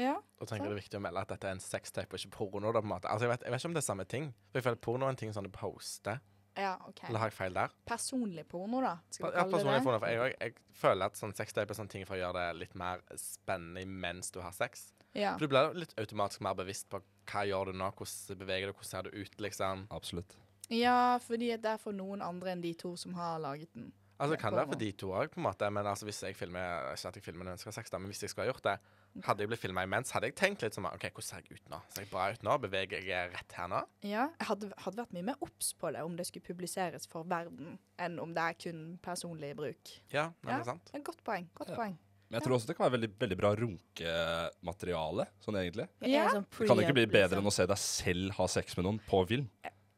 [0.00, 2.20] Ja, Da tenker jeg det er viktig å melde at dette er en sextape og
[2.20, 2.72] ikke porno.
[2.72, 3.12] Da, på en måte.
[3.12, 4.32] Altså, jeg, vet, jeg vet ikke om det er samme ting.
[4.48, 6.24] For jeg føler Porno er en ting sånn du poster.
[6.56, 7.02] Ja OK.
[7.08, 7.74] Eller har jeg feil der?
[7.88, 8.96] Personlig porno, da?
[9.10, 11.78] Skal vi Ja, kalle personlig det porno, for jeg, jeg, føler at sånn sextape er
[11.78, 14.88] sånn ting for å gjøre det litt mer spennende mens du har sex.
[15.16, 15.34] Ja.
[15.36, 17.00] For Du blir litt automatisk mer bevisst på
[17.30, 19.86] hva gjør du nå, hvordan beveger du, hvordan ser du ut, liksom.
[19.90, 20.36] Absolutt.
[20.72, 23.92] ja, fordi det er for noen andre enn de to som har laget den.
[24.16, 25.68] Altså, det kan være for de to òg, på en måte.
[25.70, 28.00] Men altså, hvis jeg filmer Ikke at jeg filmer når jeg skal ha sex, da,
[28.00, 28.76] men hvis jeg skulle ha gjort det,
[29.24, 31.68] hadde jeg blitt filma imens, hadde jeg tenkt litt sånn OK, hvordan ser jeg ut
[31.70, 31.80] nå?
[31.94, 32.58] Ser jeg bra ut nå?
[32.60, 33.82] Beveger jeg rett her nå?
[34.02, 37.24] Ja, jeg hadde, hadde vært mye mer obs på det om det skulle publiseres for
[37.24, 39.94] verden, enn om det er kun personlig bruk.
[40.12, 40.58] Ja, nei, Ja.
[40.58, 40.90] det er sant.
[40.94, 41.48] Et godt poeng.
[41.54, 41.76] godt Ja.
[41.76, 41.96] poeng.
[42.28, 45.88] Men jeg tror også det kan være veldig, veldig bra runkemateriale, sånn egentlig.
[46.02, 46.28] Ja.
[46.32, 47.44] sånn Det kan ikke bli bedre liksom.
[47.44, 49.48] enn å se deg selv ha sex med noen på film.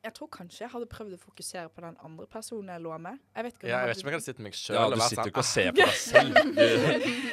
[0.08, 3.18] Jeg tror kanskje jeg hadde prøvd å fokusere på den andre personen jeg lå med.
[3.36, 4.56] Jeg vet ikke om Ja, jeg hadde- vet ikke om jeg hadde sittet med meg
[4.56, 6.32] sjøl Ja, du sitter jo sånn ikke og ser på deg selv.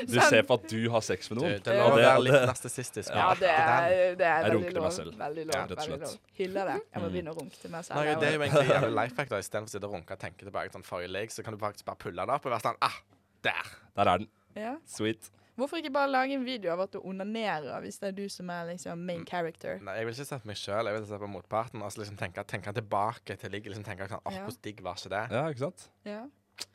[0.06, 1.64] Du, du ser på at du har sex med Du, noen.
[1.64, 3.10] det er lov det- er litt det- narsissistisk.
[3.16, 4.92] Ja, det er, det er veldig runker meg lov.
[4.92, 5.14] selv.
[5.24, 5.56] Veldig lov.
[5.56, 6.02] Ja, rett og slett.
[6.02, 6.18] lov.
[6.42, 6.78] Hyller det.
[6.92, 7.14] Jeg må Mm.
[7.16, 7.96] begynne å runke til meg selv.
[7.96, 9.30] Nei, det er jo egentlig jævlig life hack.
[9.30, 11.54] da Istedenfor å sitte og runke og tenke tilbake til sånn forrige lek, så kan
[11.56, 12.98] du faktisk bare pulle det opp og være sånn Ah,
[13.42, 13.66] der!
[13.96, 14.28] Der er den.
[14.56, 14.76] ja.
[14.86, 15.30] Sweet.
[15.56, 18.50] Hvorfor ikke bare lage en video av at du onanerer, hvis det er du som
[18.52, 19.28] er liksom main Mm.
[19.30, 19.80] character?
[19.80, 21.82] Nei, jeg vil ikke se på meg sjøl, jeg vil se på motparten.
[21.82, 23.72] Altså liksom tenke, tenke tilbake til ligget.
[23.72, 24.44] Liksom tenke sånn Åh, Ja.
[24.46, 25.32] hvordan digg var ikke det?
[25.32, 25.90] Ja, ikke sant?
[26.04, 26.26] Ja.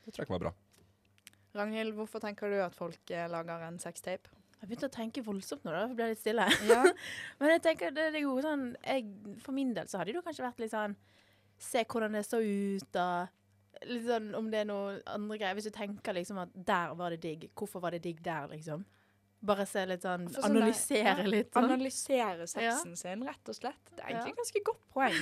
[0.05, 0.53] Det tror jeg var bra.
[1.55, 4.28] Ragnhild, hvorfor tenker du at folk eh, lager en sextape?
[4.61, 5.83] Jeg begynte å tenke voldsomt nå, da.
[5.83, 6.47] for Jeg ble litt stille.
[6.68, 6.83] Ja.
[7.41, 9.07] Men jeg tenker det, det er jo sånn jeg,
[9.41, 10.97] For min del så hadde det jo kanskje vært litt sånn
[11.61, 13.28] Se hvordan det så ut, og
[13.81, 15.55] sånn om det er noe andre greier.
[15.59, 18.85] Hvis du tenker liksom at der var det digg, hvorfor var det digg der, liksom?
[19.43, 21.53] Bare se litt sånn Altså, sånn der- Analysere ja, litt.
[21.55, 21.64] Sånn.
[21.70, 23.81] Analysere sexen sin, rett og slett.
[23.97, 25.20] Det er egentlig et ganske godt poeng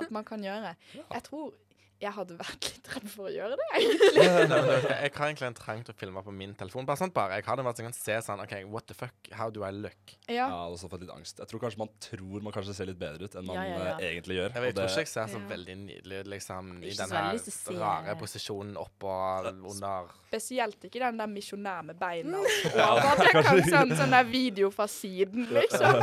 [0.00, 0.76] at man kan gjøre.
[1.14, 1.54] Jeg tror
[2.00, 4.26] jeg hadde vært litt redd for å gjøre det, egentlig.
[4.48, 6.86] Du jeg har egentlig en trang til å filme på min telefon.
[6.86, 9.14] Bare sånn bare, Jeg har det at jeg kan se sånn OK, what the fuck?
[9.34, 10.14] How do I look?
[10.28, 10.60] Ja, Ja.
[10.70, 11.38] og så fått litt angst.
[11.42, 13.78] Jeg tror kanskje man tror man kanskje ser litt bedre ut enn man Ja, ja,
[13.88, 13.96] ja.
[13.98, 14.52] eh, egentlig gjør.
[14.54, 15.48] Jeg, vet, jeg tror ikke jeg ser så Ja.
[15.50, 19.12] veldig nydelig ut liksom, i den her rare posisjonen oppå
[19.48, 22.38] under Spesielt ikke den der misjonær med beina.
[22.78, 26.02] Ja, Ja, at jeg kan sånn, sånn der video fra siden, liksom.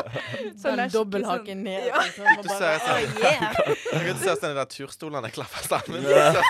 [0.60, 1.86] Sånn Den dobbelthaken ned.
[1.88, 2.00] Ja.
[2.02, 3.60] Liksom, og Du bare, ser sånn- oh, yeah!»
[3.90, 6.02] Jeg kan se sånn de der turstolene klapper sammen.
[6.06, 6.44] Liksom.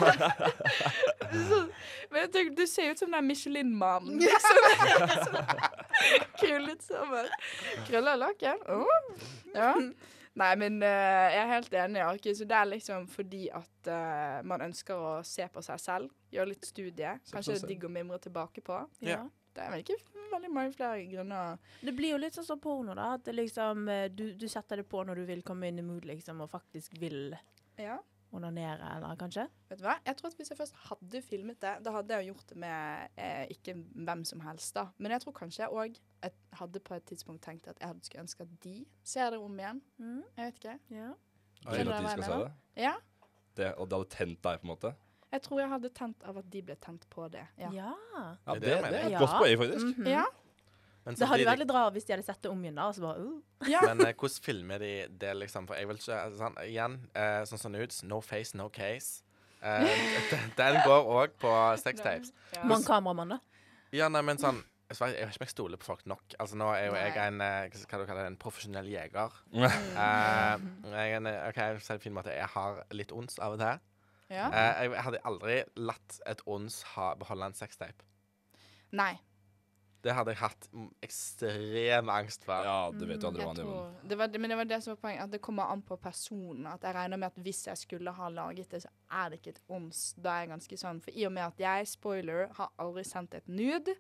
[2.11, 4.19] Men jeg tenker, du ser jo ut som den Michelin-mannen.
[4.19, 5.37] Liksom.
[6.41, 7.29] Krøllet sammen.
[7.87, 8.65] Krøller laken.
[8.67, 8.87] Oh.
[9.55, 9.75] Ja.
[10.41, 12.03] Nei, men uh, jeg er helt enig.
[12.07, 16.15] Okay, Så det er liksom fordi at uh, man ønsker å se på seg selv.
[16.35, 17.17] Gjøre litt studie.
[17.31, 18.79] Kanskje det er digg å mimre tilbake på.
[19.07, 19.25] Ja.
[19.55, 19.99] Det er vel ikke
[20.31, 21.59] veldig mange flere grunner.
[21.83, 23.15] Det blir jo litt sånn som porno, da.
[23.19, 25.87] At det liksom, eh, du, du setter det på når du vil komme inn i
[25.87, 27.35] mood, liksom, og faktisk vil
[27.81, 27.99] Ja.
[28.33, 29.47] Onanere, eller kanskje?
[29.69, 29.97] Vet du hva?
[30.07, 33.09] Jeg tror at Hvis jeg først hadde filmet det, da hadde jeg gjort det med
[33.17, 33.75] eh, ikke
[34.07, 34.75] hvem som helst.
[34.75, 34.87] da.
[34.99, 35.99] Men jeg tror kanskje jeg òg
[36.61, 38.75] hadde på et tidspunkt tenkt at jeg hadde skulle ønske at de
[39.05, 39.83] ser det om igjen.
[39.99, 40.23] Mm.
[40.37, 40.79] Jeg vet ikke.
[40.91, 41.13] Ja.
[41.61, 42.53] Vil Skjønner at de skal se det.
[42.77, 42.95] Ja.
[43.57, 43.75] det.
[43.75, 44.95] Og det hadde tent deg, på en måte.
[45.31, 47.45] Jeg tror jeg hadde tent av at de ble tent på det.
[47.59, 47.69] Ja.
[47.73, 47.91] Ja.
[48.47, 49.19] Ja, Det det, jeg er et Ja.
[49.19, 49.87] godt poeng, faktisk.
[49.99, 50.07] Mhm.
[50.07, 50.25] ja.
[51.11, 52.97] Men Det hadde vært litt rart hvis de hadde sett det om igjen, da, og
[52.97, 53.67] så bare uh.
[53.69, 53.83] ja.
[53.89, 55.67] Men eh, hvordan filmer de det, liksom?
[55.69, 58.03] For jeg vil ikke altså, sånn, Igjen, eh, sånn som nudes.
[58.07, 59.25] No face, no case.
[59.61, 59.85] Eh,
[60.33, 61.53] den, den går òg på
[61.83, 62.33] sextapes.
[62.55, 62.65] Ja.
[62.65, 63.41] Mange kameramann, da.
[63.95, 66.35] Ja, nei, men sånn Jeg vet ikke om jeg stoler på folk nok.
[66.43, 69.39] Altså Nå er jo jeg en eh, hva du kaller det, en profesjonell jeger.
[69.61, 69.67] Mm.
[69.67, 73.39] Eh, jeg er en, OK, jeg vil det på en måte jeg har litt ons
[73.39, 73.83] av og til.
[74.31, 74.47] ja.
[74.51, 78.07] Uh, jeg hadde aldri latt et ons ha, beholde en sextape.
[78.97, 79.13] Nei.
[80.01, 82.65] Det hadde jeg hatt mm, ekstrem angst for.
[82.65, 83.91] Ja, du vet jo aldri hva han gjør.
[84.09, 86.67] det var, men det var det som var poenget, at det kommer an på personen.
[86.73, 89.55] At jeg regner med at hvis jeg skulle ha laget det, så er det ikke
[89.57, 90.03] et ons.
[90.17, 93.37] Da er jeg ganske sånn For i og med at jeg, spoiler, har aldri sendt
[93.37, 93.97] et nude.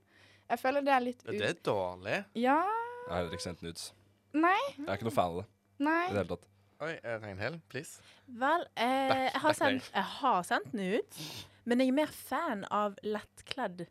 [0.50, 2.22] Jeg føler det er litt Det er dårlig.
[2.34, 2.58] Ja.
[2.64, 3.90] Jeg har heller ikke sendt nudes.
[4.32, 4.56] Nei.
[4.78, 5.48] Jeg er ikke noe fan av det
[5.84, 6.00] Nei.
[6.00, 6.48] i det hele tatt.
[6.80, 8.00] Oi, eh, Ragnhild, please.
[8.40, 12.64] Vel, eh, Back- jeg, har sendt, jeg har sendt nudes, men jeg er mer fan
[12.72, 13.88] av lettkledd det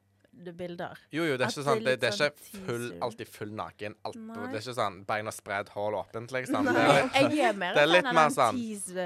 [0.53, 0.97] bilder.
[1.11, 3.95] Jo, jo, det er ikke sånn Det, det er ikke sånn full, alltid full naken.
[4.05, 6.65] Alt, det er ikke sånn beina spredd, hål åpent, liksom.
[6.65, 6.93] Det er
[7.29, 8.61] litt jeg er mer det er litt mer sånn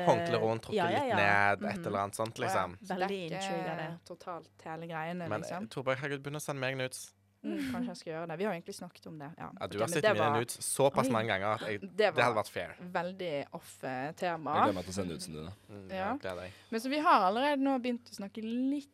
[0.08, 1.86] håndkle rundt, trukke Ja, ja, litt ned, et Mhm.
[1.88, 2.78] eller annet sånt, liksom.
[2.82, 5.64] Veldig totalt hele greiene, Men liksom.
[5.64, 7.12] eh, Torberg, herregud, begynn å sende meg nudes.
[7.44, 8.38] Mm, kanskje jeg skal gjøre det.
[8.40, 9.28] Vi har egentlig snakket om det.
[9.38, 11.60] Ja, Ja, du Ok, har men sett det mine var nudes såpass mange ganger at
[11.68, 12.76] jeg, Det det hadde vært fair.
[12.80, 14.54] veldig off tema.
[14.56, 15.54] Jeg gleder meg til å sende nudesene dine.
[15.70, 16.18] Mm, Ja.
[16.24, 16.50] ja.
[16.72, 18.88] Men så vi har allerede nå begynt å snakke litt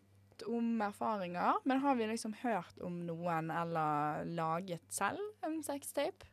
[0.47, 1.59] om erfaringer.
[1.65, 6.27] Men har vi liksom hørt om noen eller laget selv en sextape?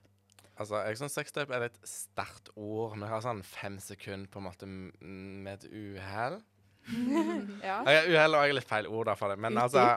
[0.58, 2.94] Altså, jeg syns sextape er et sterkt ord.
[2.96, 6.38] Vi har sånn fem sekunder på en måte med et uhell.
[7.66, 7.80] Ja.
[7.84, 9.96] Jeg- Uhell er litt feil ord da for det, men altså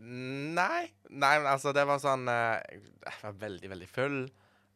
[0.00, 0.86] Nei.
[1.10, 4.16] Nei, men altså, det var sånn eh, Jeg var veldig, veldig full.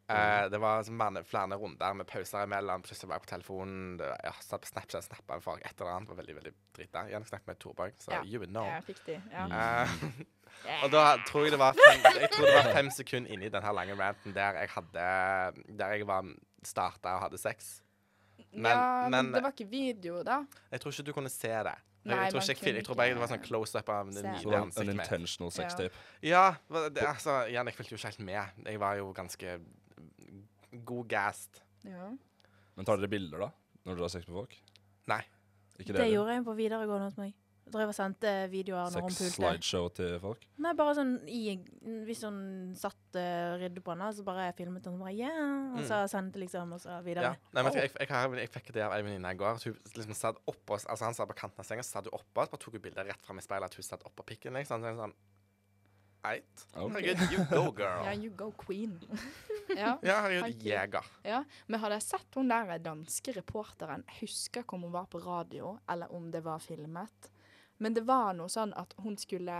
[0.09, 2.81] Eh, det var sånn mange, flere runder med pauser imellom.
[2.85, 3.97] Plutselig var jeg på telefonen.
[3.99, 7.03] Det, ja, satt på Snapchat snappa en fag, Et eller annet var veldig veldig drita.
[7.11, 8.23] hadde snakket med Torborg, så Ja.
[8.23, 8.65] you know.
[8.65, 9.21] Ja, riktig.
[9.31, 9.45] Ja.
[9.45, 9.87] Uh,
[10.83, 13.63] og da tror jeg det var fem, jeg tror det var fem sekunder inni den
[13.63, 16.25] her lange ranten der jeg hadde Der jeg var
[16.63, 17.81] starta og hadde sex.
[18.51, 20.41] Men, ja, men, men det var ikke video, da.
[20.71, 21.75] jeg tror ikke du kunne se det.
[22.07, 24.59] Nei, jeg tror ikke jeg, jeg tror bare det var sånn close-up av det nye
[24.63, 24.87] ansiktet.
[24.87, 25.75] En intentional sex
[26.23, 26.55] Ja.
[26.95, 28.63] det, altså, Jan, jeg fulgte jo ikke helt med.
[28.71, 29.57] Jeg var jo ganske
[30.85, 31.61] god gassed.
[31.83, 32.11] Ja.
[32.75, 33.51] Men tar dere bilder, da?
[33.85, 34.55] Når dere har sex med folk?
[35.07, 35.21] Nei.
[35.79, 36.13] Ikke Det heller?
[36.17, 37.33] gjorde jeg på videregående hos meg.
[37.69, 39.33] Jeg drev og sendte videoer når hun Sex pulte.
[39.35, 40.45] slideshow til folk?
[40.57, 41.41] Nei, bare sånn i,
[42.07, 42.39] Hvis hun
[42.75, 46.73] satt uh, rydde på henne, så bare filmet hun bare yeah, Og så sendte liksom,
[46.73, 47.01] og så Ja.
[47.05, 47.35] videre.
[47.53, 49.53] Nei, men jeg, jeg, jeg, har- jeg fikk det av ei venninne i går.
[49.59, 52.17] at Hun liksom satt oppå altså Han satt på kanten av senga, så satt hun
[52.17, 54.53] oppå så Bare tok hun bilder rett fram i speilet at hun satt oppå pikken.
[54.57, 54.81] liksom.
[54.81, 55.13] Så jeg sånn
[56.27, 56.67] Eit.
[56.73, 56.89] Okay.
[56.89, 58.03] Herregud, you go, girl.
[58.05, 58.99] ja, you go queen.
[59.77, 59.97] ja.
[60.03, 61.05] Ja, herregud, jeger.
[61.23, 65.21] Ja, men hadde jeg sett hun der danske reporteren husker ikke om hun var på
[65.23, 67.31] radio, eller om det var filmet.
[67.79, 69.55] Men det var noe sånn at hun skulle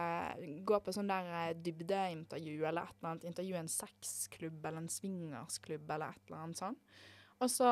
[0.68, 3.30] gå på sånn der eh, dybdeintervju eller et eller annet.
[3.30, 6.76] Intervjue en sexklubb eller en swingersklubb eller et eller annet sånn.
[7.40, 7.68] Og så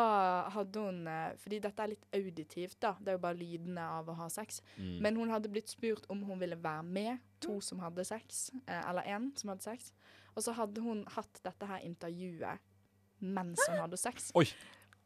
[0.56, 2.94] hadde hun eh, Fordi dette er litt auditivt, da.
[3.02, 4.62] Det er jo bare lydene av å ha sex.
[4.78, 4.94] Mm.
[5.04, 8.82] Men hun hadde blitt spurt om hun ville være med to som hadde sex, eh,
[8.90, 9.92] eller én som hadde sex.
[10.38, 12.64] Og så hadde hun hatt dette her intervjuet
[13.20, 14.32] mens hun hadde sex.
[14.38, 14.46] Oi.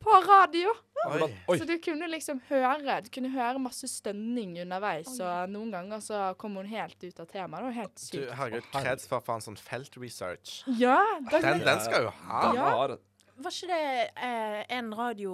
[0.02, 0.72] På radio!
[1.06, 1.28] Oi.
[1.50, 1.58] Oi.
[1.60, 6.22] Så du kunne liksom høre Du kunne høre masse stønning underveis, og noen ganger så
[6.42, 7.62] kom hun helt ut av temaet.
[7.62, 8.34] Det var helt Du, sykt.
[8.40, 10.64] herregud, kreds for faen sånn feltresearch.
[10.82, 10.98] Ja!
[11.30, 12.42] Da, Den, den skal jo ha.
[12.48, 12.98] Den Ja.
[13.44, 15.34] Var ikke det eh, en radio,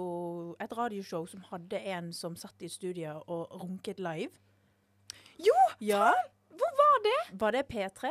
[0.60, 4.30] et radioshow som hadde en som satt i studio og runket live?
[5.38, 5.54] Jo!
[5.80, 6.12] Ja.
[6.58, 7.18] Hvor var det?
[7.40, 8.10] Var det P3?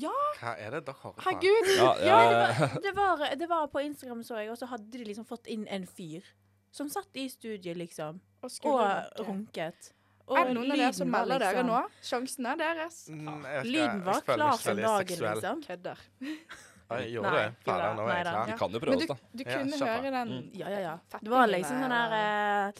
[0.00, 1.14] Ja, Hva er det dere har?
[1.24, 1.70] herregud!
[1.76, 4.68] Ja, Ja, ja, det var, det var, det var på Instagram, så jeg, og så
[4.70, 6.22] hadde de liksom fått inn en fyr
[6.70, 9.24] som satt i studiet, liksom, Og og runke.
[9.26, 9.90] runket.
[10.30, 11.80] Og Er det noen av dere som melder dere liksom- nå?
[12.06, 13.00] Sjansen er deres.
[13.10, 15.62] Mm, jeg Lyden var klar som dagen, liksom.
[15.66, 15.98] Kødder.
[16.90, 17.50] Oi, gjorde Nei, det?
[17.66, 18.46] Ferdig nå er jeg nei klar.
[18.50, 19.16] Vi kan jo prøve oss, da.
[19.32, 20.50] du Ja, kunne høre den Mm.
[20.58, 20.94] Ja, ja, ja.
[21.20, 22.72] Det var liksom den sånn der eh,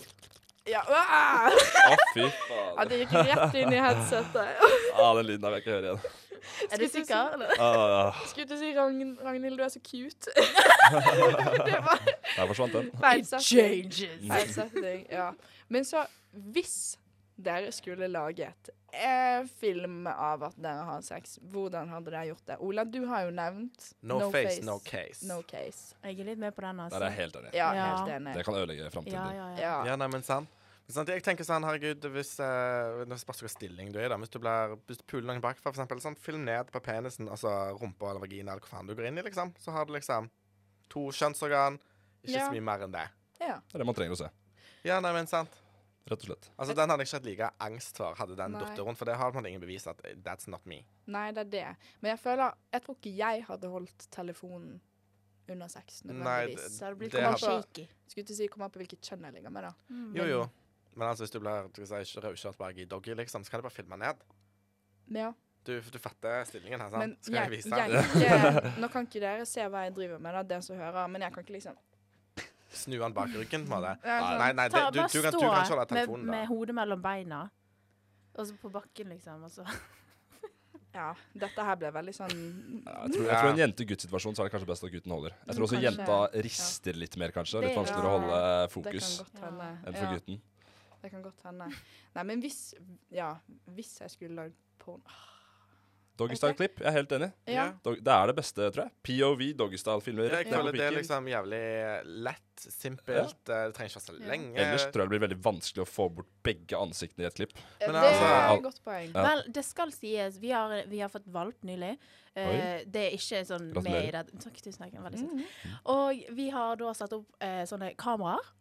[0.71, 1.47] Ja, ah!
[1.51, 2.73] Å, fy faen.
[2.77, 4.65] ja, det gikk rett inn i headsetet.
[4.99, 6.03] Ja, den lyden der vil jeg ikke høre igjen.
[6.41, 7.35] Er du Skulle sikker?
[7.37, 7.51] eller?
[7.61, 10.33] Ah, Skulle til å si Ragn Ragnhild, du er så cute.
[11.69, 12.91] det var der forsvant den.
[13.03, 13.91] Feilsetting.
[13.93, 14.57] Changes.
[14.75, 15.31] Feil ja.
[15.69, 16.97] Men så, hvis
[17.43, 22.57] dere skulle laget eh, film av at dere har sex, hvordan hadde dere gjort det?
[22.61, 25.27] Ola, du har jo nevnt No, face, no case.
[25.29, 25.95] No case.
[26.05, 26.99] Jeg er litt med på den, altså.
[27.03, 27.53] det er helt enig.
[27.55, 27.85] Ja, Ja.
[27.97, 28.35] helt enig.
[28.35, 29.37] Det kan ødelegge framtiden Ja, din.
[29.37, 29.61] ja, ja.
[29.61, 29.85] Ja.
[29.93, 30.49] Ja, nei, men sant.
[30.91, 34.41] Sånn, Jeg tenker sånn, herregud, hvis uh, Det spørs hvilken stilling du er Hvis du
[34.43, 38.11] blir Hvis du puler noen bakfra, for eksempel, sånn, film ned på penisen, altså rumpa
[38.11, 40.27] eller vagina, eller hva faen du går inn i, liksom, så har du liksom
[40.91, 41.79] to kjønnsorgan.
[42.25, 42.49] Ikke Ja.
[42.49, 43.07] så mye mer enn det.
[43.39, 43.61] ja.
[43.71, 44.31] Det er det man trenger å se.
[44.83, 45.60] Ja, nei, men sant.
[46.09, 46.51] Rett og slett.
[46.59, 48.61] Altså, Den hadde jeg ikke hatt like angst for, hadde den Nei.
[48.65, 48.99] datt rundt.
[48.99, 50.81] For det har man ingen bevis at eh, that's not me.
[51.07, 51.77] Nei, det er det.
[52.01, 54.81] Men jeg føler Jeg tror ikke jeg hadde holdt telefonen
[55.51, 56.57] under sex Nei, nødvendigvis.
[56.57, 59.01] det- Så det det kommer hadde- på- Skulle til å si kom an på hvilket
[59.03, 59.73] kjønn jeg ligger med, da.
[60.15, 60.51] Jo, jo.
[60.97, 63.71] Men altså, hvis du blir si, rødkjørt bak i doggy, liksom, så kan du bare
[63.77, 64.17] filme ned.
[65.11, 65.33] Ja.
[65.65, 66.99] Du, du fatter stillingen her, sant?
[66.99, 67.71] Men Skal jeg, jeg, vise?
[67.71, 68.79] deg?
[68.81, 71.33] Nå kan ikke dere se hva jeg driver med, da, det som hører, men jeg
[71.35, 71.77] kan ikke liksom
[72.71, 73.95] Snu den bak ryggen, på en måte.
[74.07, 74.37] Ja, sånn.
[74.39, 76.51] Nei, nei, det, du, du, kan, du kan ikke holde med, telefonen, med da.
[76.53, 77.41] hodet mellom beina,
[78.37, 79.49] og så på bakken, liksom.
[79.49, 79.67] Og så.
[80.91, 82.33] Ja, dette her ble veldig sånn
[82.83, 85.37] Ja, Jeg tror, jeg tror en jente-gutt-situasjon så er det kanskje best at gutten holder.
[85.47, 86.17] Jeg tror også Kanskje, jenta
[86.49, 87.61] rister litt mer, kanskje.
[87.63, 89.61] Litt vanskeligere å holde Det kan fokus enn
[89.95, 90.41] for Ja, gutten.
[91.05, 91.69] det kan godt hende.
[92.17, 92.59] Nei, men hvis
[93.15, 93.29] Ja,
[93.71, 95.15] hvis jeg skulle lagd porno
[96.21, 96.83] Doggystyle-klipp.
[96.83, 97.31] Jeg er helt enig.
[97.51, 97.67] Ja.
[97.85, 98.95] Dog det er det beste, tror jeg.
[99.09, 100.37] POV, doggystyle-filmer.
[100.37, 101.63] Jeg føler det er liksom jævlig
[102.29, 103.17] lett, simpelt.
[103.17, 103.25] Ja.
[103.51, 104.53] Det trenger ikke være så lenge.
[104.61, 107.57] Ellers tror jeg det blir veldig vanskelig å få bort begge ansiktene i et klipp.
[107.81, 109.11] Men det altså- er et godt poeng.
[109.15, 109.27] Ja.
[109.29, 110.39] Vel, det skal sies.
[110.41, 111.97] Vi har, vi har fått valp nylig.
[112.31, 114.25] Uh, det er ikke sånn med i det.
[114.39, 114.95] Takk, tusen takk.
[115.03, 115.75] Veldig søtt.
[115.91, 118.53] Og vi har da satt opp uh, sånne kameraer.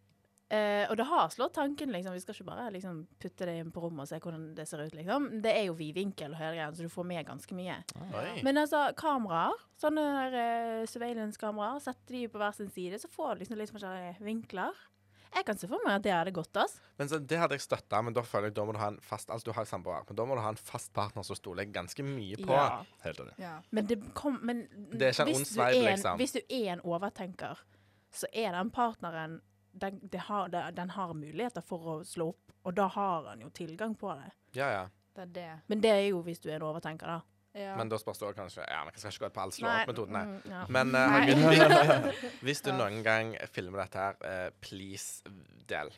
[0.50, 2.16] Eh, og det har slått tanken, liksom.
[2.18, 4.82] Vi skal ikke bare liksom, putte det inn på rommet og se hvordan det ser
[4.82, 5.28] ut, liksom.
[5.44, 7.76] Det er jo vidvinkel og hele greia, så du får med ganske mye.
[8.10, 8.28] Oi.
[8.46, 13.36] Men altså, kameraer, sånne der, eh, surveillance-kameraer, setter de på hver sin side, så får
[13.36, 14.86] du liksom litt forskjellige vinkler.
[15.30, 16.80] Jeg kan se for meg at det hadde gått, ass.
[16.98, 18.98] Men så, Det hadde jeg støtta, men da føler jeg da må du ha en
[19.06, 21.68] fast Altså, du har samboer, men da må du ha en fast partner som stoler
[21.68, 22.50] jeg ganske mye på.
[22.50, 22.82] Ja.
[23.06, 23.36] Helt enig.
[23.38, 23.60] Ja.
[23.70, 26.18] Men det kom Men Det er ikke en hvis, ond du sveip, er en, liksom.
[26.18, 27.62] hvis du er en overtenker,
[28.10, 29.38] så er den partneren
[29.74, 33.42] den, det har, det, den har muligheter for å slå opp, og da har han
[33.46, 34.32] jo tilgang på det.
[34.58, 34.86] Ja, ja.
[35.16, 35.50] Det er det.
[35.68, 37.20] Men det er jo hvis du er en overtenker, da.
[37.58, 37.74] Ja.
[37.80, 40.14] Men da spørs det kanskje Ja, men jeg skal ikke gå på all slå-opp-metoden.
[40.14, 40.26] nei.
[40.26, 40.60] mm, ja.
[40.70, 41.08] Men uh, Nei.
[41.16, 45.26] Herregud, hvis, hvis du noen gang filmer dette her, uh, please
[45.68, 45.90] del.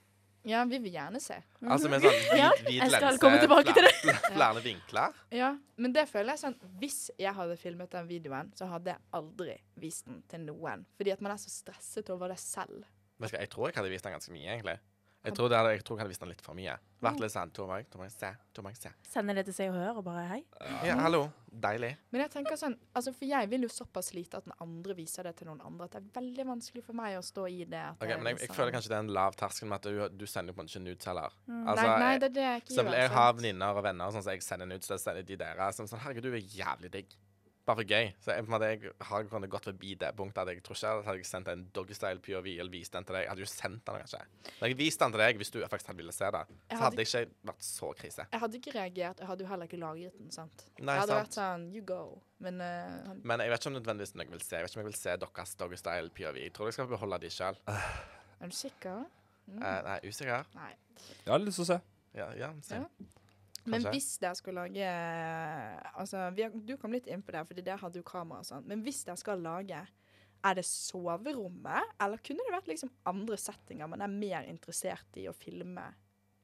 [0.47, 1.35] ja, vi vil gjerne se.
[1.67, 3.91] Altså med sånn vid, Ja, vid jeg skal lense, komme tilbake til det.
[3.99, 5.19] flere- Flere vinkler.
[5.37, 9.03] Ja, men det føler jeg sånn Hvis jeg hadde filmet den videoen, så hadde jeg
[9.19, 10.87] aldri vist den til noen.
[10.97, 12.87] Fordi at man er så stresset over det selv.
[13.21, 14.79] Hva, Jeg tror jeg hadde vist den ganske mye, egentlig.
[15.21, 16.73] Jeg tror, det hadde, jeg tror jeg hadde vist den litt for mye.
[17.01, 18.89] Vært litt sånn To må jeg, to må jeg se, to se.
[19.05, 20.39] Sender det til Se og Hør og bare hei.
[20.87, 21.27] Ja, hallo.
[21.51, 21.91] Deilig.
[22.13, 25.27] Men jeg tenker sånn Altså, for jeg vil jo såpass lite at den andre viser
[25.27, 25.85] det til noen andre.
[25.85, 27.83] At det er veldig vanskelig for meg å stå i det.
[27.91, 29.77] At Ok, jeg men jeg, jeg viser føler kanskje det er en lav terskel med
[29.77, 31.37] at du, du sender jo på en ikke nudes heller.
[31.45, 31.59] Mm.
[31.61, 32.93] Altså, nei, nei, det er det jeg ikke gjør.
[33.03, 35.69] jeg har venninner og venner sånn, så jeg sender nudes, så sender de dere.
[35.77, 37.17] Som sånn, herregud, du er jævlig digg.
[37.71, 38.09] Bare for gøy.
[38.19, 40.75] Så jeg, på en måte, jeg har kunnet gått forbi det punktet at jeg tror
[40.75, 43.43] ikke at hadde jeg sendt en doggystyle POV eller vist den til deg, jeg hadde
[43.45, 44.19] jo sendt den kanskje.
[44.59, 46.41] Men jeg viste den til deg hvis du faktisk hadde ville se det.
[46.51, 48.25] Så hadde hadde- det ikke vært så krise.
[48.35, 49.23] Jeg hadde ikke reagert.
[49.23, 50.65] Jeg hadde jo heller ikke lagret den, sant.
[50.81, 51.23] Nei, jeg hadde sant.
[51.23, 52.01] vært sånn You go.
[52.43, 54.55] Men uh, Men jeg vet ikke om nødvendigvis noen vil se.
[54.57, 56.41] Jeg vet ikke om jeg vil se deres doggystyle POV.
[56.43, 57.55] Jeg tror jeg skal beholde de sjøl.
[57.71, 59.05] er du sikker?
[59.47, 59.63] Mm.
[59.63, 60.45] nei, usikker?
[60.55, 60.73] Nei.
[61.25, 61.79] Jeg har lyst til å se.
[62.17, 62.75] Ja, ja, se.
[62.83, 63.20] Ja.
[63.69, 64.85] Men hvis dere skal lage
[65.95, 68.47] Altså, vi har, du kom litt inn på det, fordi der hadde jo kamera og
[68.47, 68.63] sånn.
[68.65, 69.81] Men hvis dere skal lage,
[70.41, 75.27] er det soverommet, eller kunne det vært liksom andre settinger man er mer interessert i
[75.29, 75.83] å filme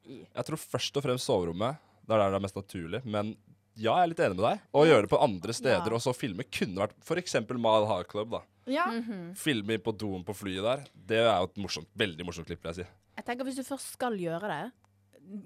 [0.06, 0.20] i?
[0.22, 1.80] Jeg tror først og fremst soverommet.
[2.06, 3.00] Det er der det er mest naturlig.
[3.04, 3.34] Men
[3.78, 4.62] ja, jeg er litt enig med deg.
[4.74, 5.94] Å gjøre det på andre steder Ja.
[5.98, 7.34] og så filme kunne vært f.eks.
[7.50, 8.30] Mile High Club.
[8.30, 8.40] da.
[8.68, 8.86] Ja.
[8.92, 9.34] Mhm.
[9.36, 10.86] Filme på doen på flyet der.
[10.94, 12.90] Det er jo et morsomt, veldig morsomt klipp, vil jeg si.
[13.18, 14.72] Jeg tenker Hvis du først skal gjøre det,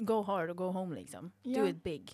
[0.04, 1.32] go hard or go home, liksom.
[1.42, 1.62] Ja.
[1.62, 2.12] Do it big.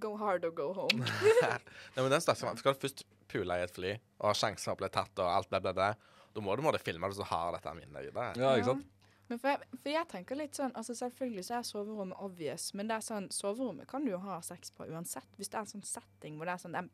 [0.00, 1.04] Go hard or go home.
[1.42, 4.82] Nei, men den største, Skal du først pule i et fly og sjansen for å
[4.84, 5.88] bli tatt og alt bla, bla, bla,
[6.36, 8.34] da må du måtte filme det så har dette minnet videre.
[8.38, 8.92] Ja, ikke sant?
[9.26, 12.86] Men for jeg, for jeg tenker litt sånn altså Selvfølgelig så er soverommet obvious, men
[12.86, 15.26] det er sånn, soverommet kan du jo ha sex på uansett.
[15.38, 16.92] Hvis det er en sånn setting hvor det er sånn en,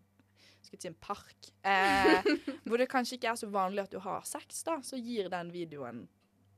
[0.62, 2.30] skal jeg si en park, eh,
[2.64, 5.52] hvor det kanskje ikke er så vanlig at du har sex, da, så gir den
[5.52, 6.06] videoen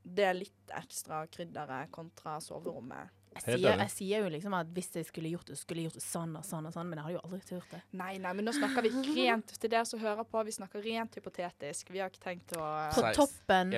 [0.05, 3.09] det litt ekstra krydderet kontra soverommet.
[3.35, 5.97] Jeg sier, jeg sier jo liksom at hvis jeg skulle gjort det, skulle jeg gjort
[5.99, 7.81] det sånn og sånn og sånn, men jeg hadde jo aldri turt det.
[7.99, 10.43] Nei, nei, men nå snakker vi rent til dere som hører på.
[10.47, 11.91] Vi snakker rent hypotetisk.
[11.91, 13.73] Vi har ikke tenkt å På toppen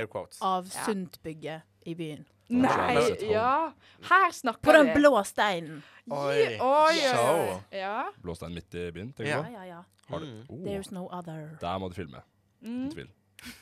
[0.46, 0.70] av.
[0.86, 2.26] Sundtbygget i byen.
[2.50, 2.94] Nei,
[3.28, 3.74] ja.
[4.08, 5.82] Her snakker vi På den blå steinen.
[6.08, 6.16] Oi.
[6.16, 7.18] Oi, oi, Ja.
[7.18, 7.96] Blå Ja.
[8.24, 9.52] Blåstein midt i byen, tenker du Ja, på?
[9.52, 9.84] ja, ja.
[10.08, 10.26] Har du?
[10.26, 10.46] Mm.
[10.50, 11.58] Oh, There's no other.
[11.60, 12.22] der må du filme.
[12.62, 12.86] Mm.
[12.88, 13.10] Uten tvil.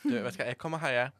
[0.04, 1.10] Du, vet du hva, jeg kommer heie.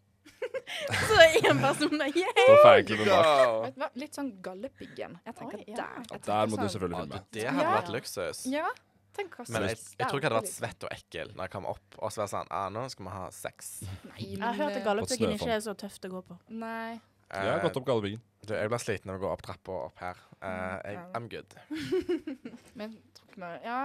[1.08, 2.40] Så én person der, yeah!
[2.40, 2.74] Står.
[2.76, 3.90] Vet du hva?
[4.02, 5.16] Litt sånn Galdhøpiggen.
[5.26, 5.76] Jeg tenker Oi, ja.
[5.82, 6.10] der.
[6.16, 6.66] Jeg Der må sånn.
[6.66, 7.22] du selvfølgelig Ja, filme.
[7.22, 7.74] du, det hadde Ja.
[7.80, 8.42] vært luksus.
[8.52, 8.66] Ja.
[9.16, 11.52] Tenk hva Men jeg, jeg tror ikke jeg hadde vært svett og ekkel når jeg
[11.54, 13.70] kom opp og så var sånn ah, Nå skal vi ha sex.
[14.10, 16.36] Nei, Jeg har hørt at men, Galdhøpiggen ikke er så tøft å gå på.
[16.52, 16.98] Nei.
[17.32, 18.20] Uh, Jeg har gått opp Galdhøpiggen.
[18.46, 20.20] Jeg ble sliten av å gå opp trappa opp her.
[20.38, 21.56] Eh, jeg, I'm good.
[22.78, 23.80] Men tror ikke vi Ja,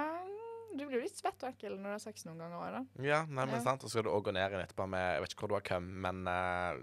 [0.77, 3.03] du blir jo litt svett og ekkel når du har sex noen ganger òg, da.
[3.03, 3.61] Ja, nei, men Ja.
[3.61, 3.83] sant.
[3.83, 5.57] Og så skal du òg gå ned igjen etterpå med Jeg vet ikke hvor du
[5.59, 6.81] har køm, men uh,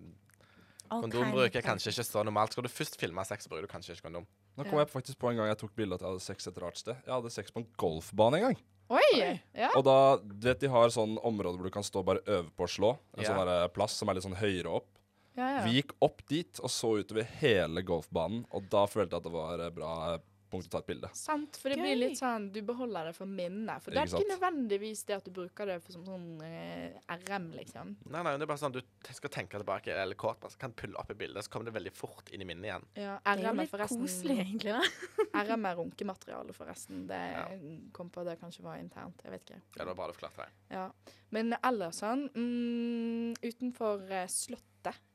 [0.90, 2.52] All kondombruk er kanskje ikke så normalt.
[2.52, 4.26] Skal du først filme sex, bruker du kanskje ikke kondom.
[4.56, 4.70] Nå Ja.
[4.70, 6.76] kom jeg faktisk på en gang jeg tok bilde at jeg hadde sex et rart
[6.80, 6.96] sted.
[7.04, 8.56] Jeg hadde sex på en golfbane en gang.
[8.90, 9.40] Oi!
[9.54, 9.68] Ja.
[9.76, 12.48] Og da, du vet de har sånn område hvor du kan stå og bare øve
[12.56, 12.98] på å slå.
[13.18, 13.34] En Ja.
[13.36, 14.88] sånn plass som er litt sånn høyere opp.
[15.36, 15.64] ja, ja.
[15.64, 19.32] Vi gikk opp dit og så utover hele golfbanen, og da følte jeg at det
[19.32, 20.18] var bra
[20.48, 21.10] eh, punkt å ta et bilde.
[21.14, 21.84] Sant, for det Gøy.
[21.84, 23.82] blir litt sånn Du beholder det for minnet.
[23.84, 26.96] For det er Ikke ikke nødvendigvis det at du bruker det for som sånn eh,
[27.20, 27.94] RM, liksom.
[28.08, 28.80] Nei, nei, det er bare sånn du
[29.12, 31.76] skal tenke tilbake, eller kort, bare så kan pulle opp i bildet, så kommer det
[31.76, 32.88] veldig fort inn i minnet igjen.
[32.98, 34.00] Ja, RM er forresten...
[34.00, 34.74] RM er litt koselig, egentlig.
[34.78, 35.44] da.
[35.52, 37.06] RM er runkemateriale, forresten.
[37.10, 37.44] Det Ja.
[37.92, 39.20] kom på at det kanskje var internt.
[39.24, 39.60] Jeg vet ikke.
[39.76, 40.74] Ja, det var bra du forklarte det.
[40.74, 40.86] Ja.
[41.30, 44.64] Men ellers sånn mm, Utenfor eh, Slottet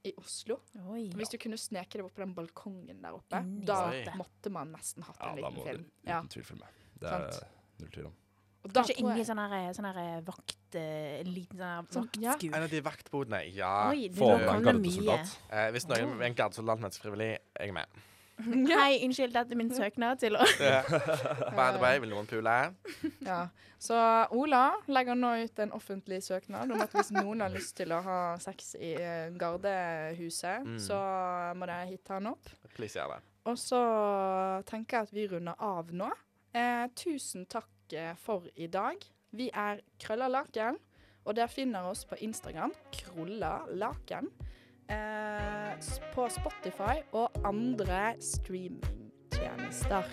[0.04, 0.60] i Oslo
[0.92, 1.10] Oi.
[1.16, 4.04] Hvis du kunne sneke deg opp på den balkongen der oppe, Inni da Oi.
[4.20, 6.22] måtte man nesten hatt Ja, en da liten må du uten Ja.
[6.30, 6.68] tvil filme.
[7.00, 7.48] Det er Sant.
[7.80, 8.14] null tvil om.
[8.64, 10.58] Og da Kanskje inni sånn her, sånn her vakt...
[10.76, 12.36] Uh, En liten sånn her Sånn, ja.
[12.58, 13.42] En av de vaktbodene.
[13.54, 13.90] Ja.
[13.90, 15.34] Oi, med kom en gardesoldat.
[15.52, 17.88] Eh, hvis noen er en gardesoldat mens frivillig, jeg er med.
[18.44, 22.56] Hei, unnskyld, dette er min søknad til å By the way, vil noen pule?
[23.24, 23.38] Ja.
[23.84, 23.96] Så
[24.32, 28.02] Ola legger nå ut en offentlig søknad om at hvis noen har lyst til å
[28.06, 30.78] ha sex i eh, gardehuset, Mm.
[30.80, 31.00] så
[31.60, 32.48] må dere hitte han opp.
[32.76, 33.22] Please gjør det.
[33.52, 33.82] Og så
[34.70, 36.08] tenker jeg at vi runder av nå.
[36.56, 39.04] Eh, tusen takk eh, for i dag.
[39.36, 40.78] Vi er Krøllalaken,
[41.26, 44.53] og dere finner oss på Instagram, Krollalaken, s-
[46.14, 50.04] på Spotify og andre streamingtjenester.